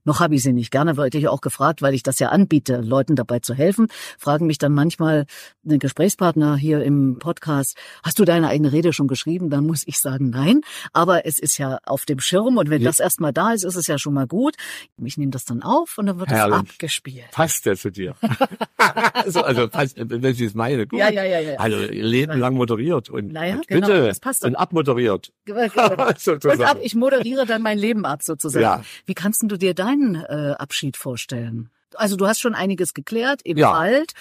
noch 0.03 0.19
habe 0.19 0.35
ich 0.35 0.43
sie 0.43 0.53
nicht. 0.53 0.71
Gerne 0.71 0.97
wollte 0.97 1.17
ich 1.17 1.27
auch 1.27 1.41
gefragt, 1.41 1.81
weil 1.81 1.93
ich 1.93 2.03
das 2.03 2.19
ja 2.19 2.29
anbiete, 2.29 2.77
Leuten 2.81 3.15
dabei 3.15 3.39
zu 3.39 3.53
helfen. 3.53 3.87
Fragen 4.17 4.47
mich 4.47 4.57
dann 4.57 4.73
manchmal 4.73 5.25
eine 5.63 5.77
Gesprächspartner 5.77 6.55
hier 6.55 6.83
im 6.83 7.19
Podcast, 7.19 7.77
hast 8.03 8.17
du 8.19 8.25
deine 8.25 8.47
eigene 8.47 8.71
Rede 8.71 8.93
schon 8.93 9.07
geschrieben? 9.07 9.49
Dann 9.49 9.65
muss 9.65 9.83
ich 9.85 9.99
sagen, 9.99 10.29
nein. 10.29 10.61
Aber 10.93 11.25
es 11.25 11.39
ist 11.39 11.57
ja 11.57 11.79
auf 11.85 12.05
dem 12.05 12.19
Schirm 12.19 12.57
und 12.57 12.69
wenn 12.69 12.81
ja. 12.81 12.89
das 12.89 12.99
erstmal 12.99 13.33
da 13.33 13.53
ist, 13.53 13.63
ist 13.63 13.75
es 13.75 13.87
ja 13.87 13.97
schon 13.99 14.13
mal 14.13 14.27
gut. 14.27 14.55
Ich 15.03 15.17
nehme 15.17 15.31
das 15.31 15.45
dann 15.45 15.61
auf 15.61 15.97
und 15.97 16.07
dann 16.07 16.19
wird 16.19 16.31
es 16.31 16.39
abgespielt. 16.39 17.31
Passt 17.31 17.65
der 17.65 17.75
zu 17.75 17.91
dir? 17.91 18.15
also, 19.13 19.41
also 19.41 19.67
passt, 19.67 19.95
wenn 19.97 20.33
sie 20.33 20.45
es 20.45 20.53
meine, 20.53 20.87
gut. 20.87 20.99
Ja, 20.99 21.09
ja, 21.09 21.23
ja, 21.23 21.39
ja. 21.39 21.55
Also 21.57 21.77
Leben 21.77 22.39
lang 22.39 22.55
moderiert 22.55 23.09
und, 23.09 23.31
naja, 23.31 23.55
und 23.55 23.67
genau, 23.67 23.87
bitte 23.87 24.07
das 24.07 24.19
passt 24.19 24.43
und 24.45 24.55
abmoderiert. 24.55 25.31
und 25.47 25.77
ab, 26.61 26.77
ich 26.81 26.95
moderiere 26.95 27.45
dann 27.45 27.61
mein 27.61 27.77
Leben 27.77 28.05
ab 28.05 28.23
sozusagen. 28.23 28.63
Ja. 28.63 28.83
Wie 29.05 29.13
kannst 29.13 29.43
du 29.43 29.57
dir 29.57 29.73
da 29.73 29.90
deinen 29.91 30.15
äh, 30.15 30.55
Abschied 30.57 30.97
vorstellen? 30.97 31.69
Also 31.95 32.15
du 32.15 32.27
hast 32.27 32.39
schon 32.39 32.55
einiges 32.55 32.93
geklärt 32.93 33.41
im 33.43 33.57
ja. 33.57 33.71
Wald 33.71 34.13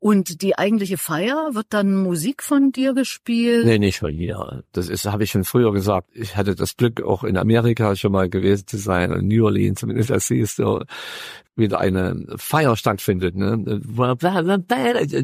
und 0.00 0.42
die 0.42 0.56
eigentliche 0.56 0.96
Feier 0.96 1.50
wird 1.52 1.66
dann 1.70 2.02
Musik 2.02 2.42
von 2.42 2.70
dir 2.70 2.94
gespielt? 2.94 3.66
Nee, 3.66 3.78
nicht 3.78 3.98
von 3.98 4.14
mir. 4.14 4.62
Das 4.72 4.88
ist, 4.88 5.06
habe 5.06 5.24
ich 5.24 5.30
schon 5.30 5.44
früher 5.44 5.72
gesagt. 5.72 6.08
Ich 6.14 6.36
hatte 6.36 6.54
das 6.54 6.76
Glück, 6.76 7.02
auch 7.02 7.24
in 7.24 7.36
Amerika 7.36 7.96
schon 7.96 8.12
mal 8.12 8.28
gewesen 8.28 8.66
zu 8.66 8.76
sein, 8.76 9.10
in 9.12 9.26
New 9.28 9.44
Orleans, 9.44 9.80
zumindest 9.80 10.10
das 10.10 10.26
siehst 10.26 10.60
du, 10.60 10.84
wieder 11.58 11.80
eine 11.80 12.24
Feier 12.36 12.76
stattfindet, 12.76 13.34
ne? 13.34 13.82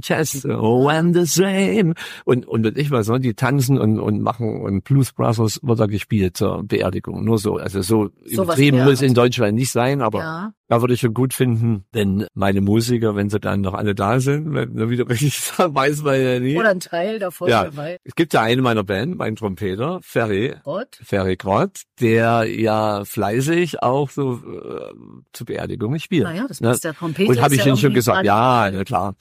Just 0.02 0.44
when 0.44 1.14
the 1.14 1.24
same. 1.24 1.94
Und, 2.24 2.46
und 2.46 2.76
ich 2.76 2.90
weiß 2.90 3.08
noch, 3.08 3.18
die 3.18 3.34
tanzen 3.34 3.78
und, 3.78 4.00
und 4.00 4.20
machen 4.20 4.60
und 4.60 4.82
Blues 4.82 5.12
Brothers 5.12 5.60
wird 5.62 5.78
da 5.78 5.86
gespielt 5.86 6.36
zur 6.36 6.64
Beerdigung. 6.64 7.24
Nur 7.24 7.38
so. 7.38 7.56
Also 7.56 7.82
so, 7.82 8.10
so 8.24 8.42
übertrieben 8.42 8.84
muss 8.84 9.00
in 9.00 9.14
Deutschland 9.14 9.54
nicht 9.54 9.70
sein, 9.70 10.02
aber 10.02 10.18
ja. 10.18 10.52
da 10.68 10.80
würde 10.80 10.94
ich 10.94 11.00
schon 11.00 11.14
gut 11.14 11.32
finden, 11.32 11.84
wenn 11.94 12.26
meine 12.34 12.60
Musiker, 12.60 13.16
wenn 13.16 13.30
sie 13.30 13.40
dann 13.40 13.60
noch 13.62 13.74
alle 13.74 13.94
da 13.94 14.20
sind, 14.20 14.52
wie 14.52 14.96
du 14.96 15.04
richtig 15.08 15.38
sagst, 15.38 15.74
weiß 15.74 16.02
man 16.02 16.20
ja 16.20 16.40
nie. 16.40 16.56
Oder 16.56 16.70
ein 16.70 16.80
Teil 16.80 17.18
davon 17.18 17.48
ja. 17.48 17.64
dabei. 17.64 17.98
Es 18.04 18.14
gibt 18.14 18.34
ja 18.34 18.42
einen 18.42 18.62
meiner 18.62 18.84
Band, 18.84 19.16
mein 19.16 19.36
Trompeter, 19.36 20.00
Ferry. 20.02 20.54
Gott. 20.64 20.98
Ferry 21.02 21.36
Grott, 21.36 21.82
der 22.00 22.44
ja 22.44 23.04
fleißig 23.04 23.82
auch 23.82 24.10
so 24.10 24.34
äh, 24.34 24.92
zur 25.32 25.46
Beerdigung 25.46 25.98
spielt. 25.98 26.24
Naja, 26.24 26.46
das 26.48 26.60
ne? 26.60 26.72
ist 26.72 26.84
der 26.84 26.94
Trompeter. 26.94 27.30
Und 27.30 27.40
habe 27.40 27.54
ich 27.54 27.64
ja 27.64 27.76
schon 27.76 27.94
gesagt, 27.94 28.24
ja, 28.24 28.70
na 28.72 28.84
klar 28.84 29.14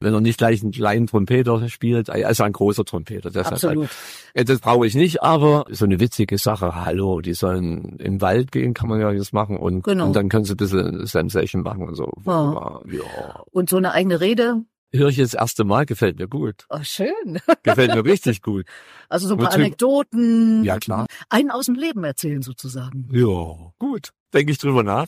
wenn 0.00 0.14
er 0.14 0.20
nicht 0.20 0.38
gleich 0.38 0.62
einen 0.62 0.72
kleinen 0.72 1.06
Trompeter 1.06 1.68
spielt, 1.68 2.08
er 2.08 2.30
ist 2.30 2.40
ein 2.40 2.52
großer 2.52 2.84
Trompeter. 2.84 3.30
Deshalb 3.30 3.54
Absolut. 3.54 3.88
Halt, 4.36 4.48
das 4.48 4.60
brauche 4.60 4.86
ich 4.86 4.94
nicht, 4.94 5.22
aber 5.22 5.66
so 5.70 5.84
eine 5.84 6.00
witzige 6.00 6.38
Sache, 6.38 6.74
hallo, 6.74 7.20
die 7.20 7.34
sollen 7.34 7.96
in 7.98 7.98
den 7.98 8.20
Wald 8.20 8.52
gehen, 8.52 8.74
kann 8.74 8.88
man 8.88 9.00
ja 9.00 9.10
jetzt 9.10 9.32
machen 9.32 9.56
und, 9.56 9.84
genau. 9.84 10.06
und 10.06 10.16
dann 10.16 10.28
können 10.28 10.44
sie 10.44 10.54
ein 10.54 10.56
bisschen 10.56 11.06
Sam 11.06 11.28
Session 11.28 11.62
machen 11.62 11.88
und 11.88 11.94
so. 11.94 12.10
Ja. 12.26 12.80
ja. 12.90 13.44
Und 13.50 13.70
so 13.70 13.76
eine 13.76 13.92
eigene 13.92 14.20
Rede, 14.20 14.62
höre 14.94 15.08
ich 15.08 15.16
jetzt 15.16 15.34
das 15.34 15.40
erste 15.40 15.64
Mal, 15.64 15.86
gefällt 15.86 16.18
mir 16.18 16.28
gut. 16.28 16.66
Oh, 16.70 16.82
schön. 16.82 17.40
Gefällt 17.62 17.94
mir 17.94 18.04
richtig 18.04 18.42
gut. 18.42 18.66
Also 19.08 19.28
so 19.28 19.34
ein 19.34 19.40
paar 19.40 19.52
Anekdoten. 19.52 20.64
Ja, 20.64 20.78
klar. 20.78 21.06
Einen 21.28 21.50
aus 21.50 21.66
dem 21.66 21.74
Leben 21.74 22.04
erzählen 22.04 22.42
sozusagen. 22.42 23.08
Ja, 23.12 23.72
gut 23.78 24.10
denke 24.34 24.52
ich 24.52 24.58
drüber 24.58 24.82
nach. 24.82 25.06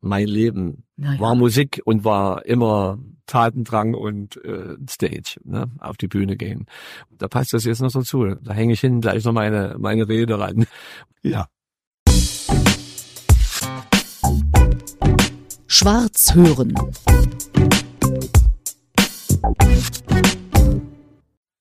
Mein 0.00 0.26
Leben 0.26 0.84
ja. 0.96 1.18
war 1.20 1.34
Musik 1.34 1.80
und 1.84 2.04
war 2.04 2.46
immer 2.46 2.98
Tatendrang 3.26 3.94
und 3.94 4.36
äh, 4.44 4.76
Stage, 4.88 5.40
ne? 5.44 5.70
auf 5.78 5.96
die 5.96 6.08
Bühne 6.08 6.36
gehen. 6.36 6.66
Da 7.10 7.28
passt 7.28 7.52
das 7.52 7.64
jetzt 7.64 7.80
noch 7.80 7.90
so 7.90 8.02
zu. 8.02 8.34
Da 8.42 8.52
hänge 8.52 8.72
ich 8.72 8.80
hin 8.80 9.00
gleich 9.00 9.24
noch 9.24 9.32
meine, 9.32 9.76
meine 9.78 10.08
Rede 10.08 10.38
ran. 10.38 10.66
Ja. 11.22 11.46
Schwarz 15.66 16.34
hören. 16.34 16.74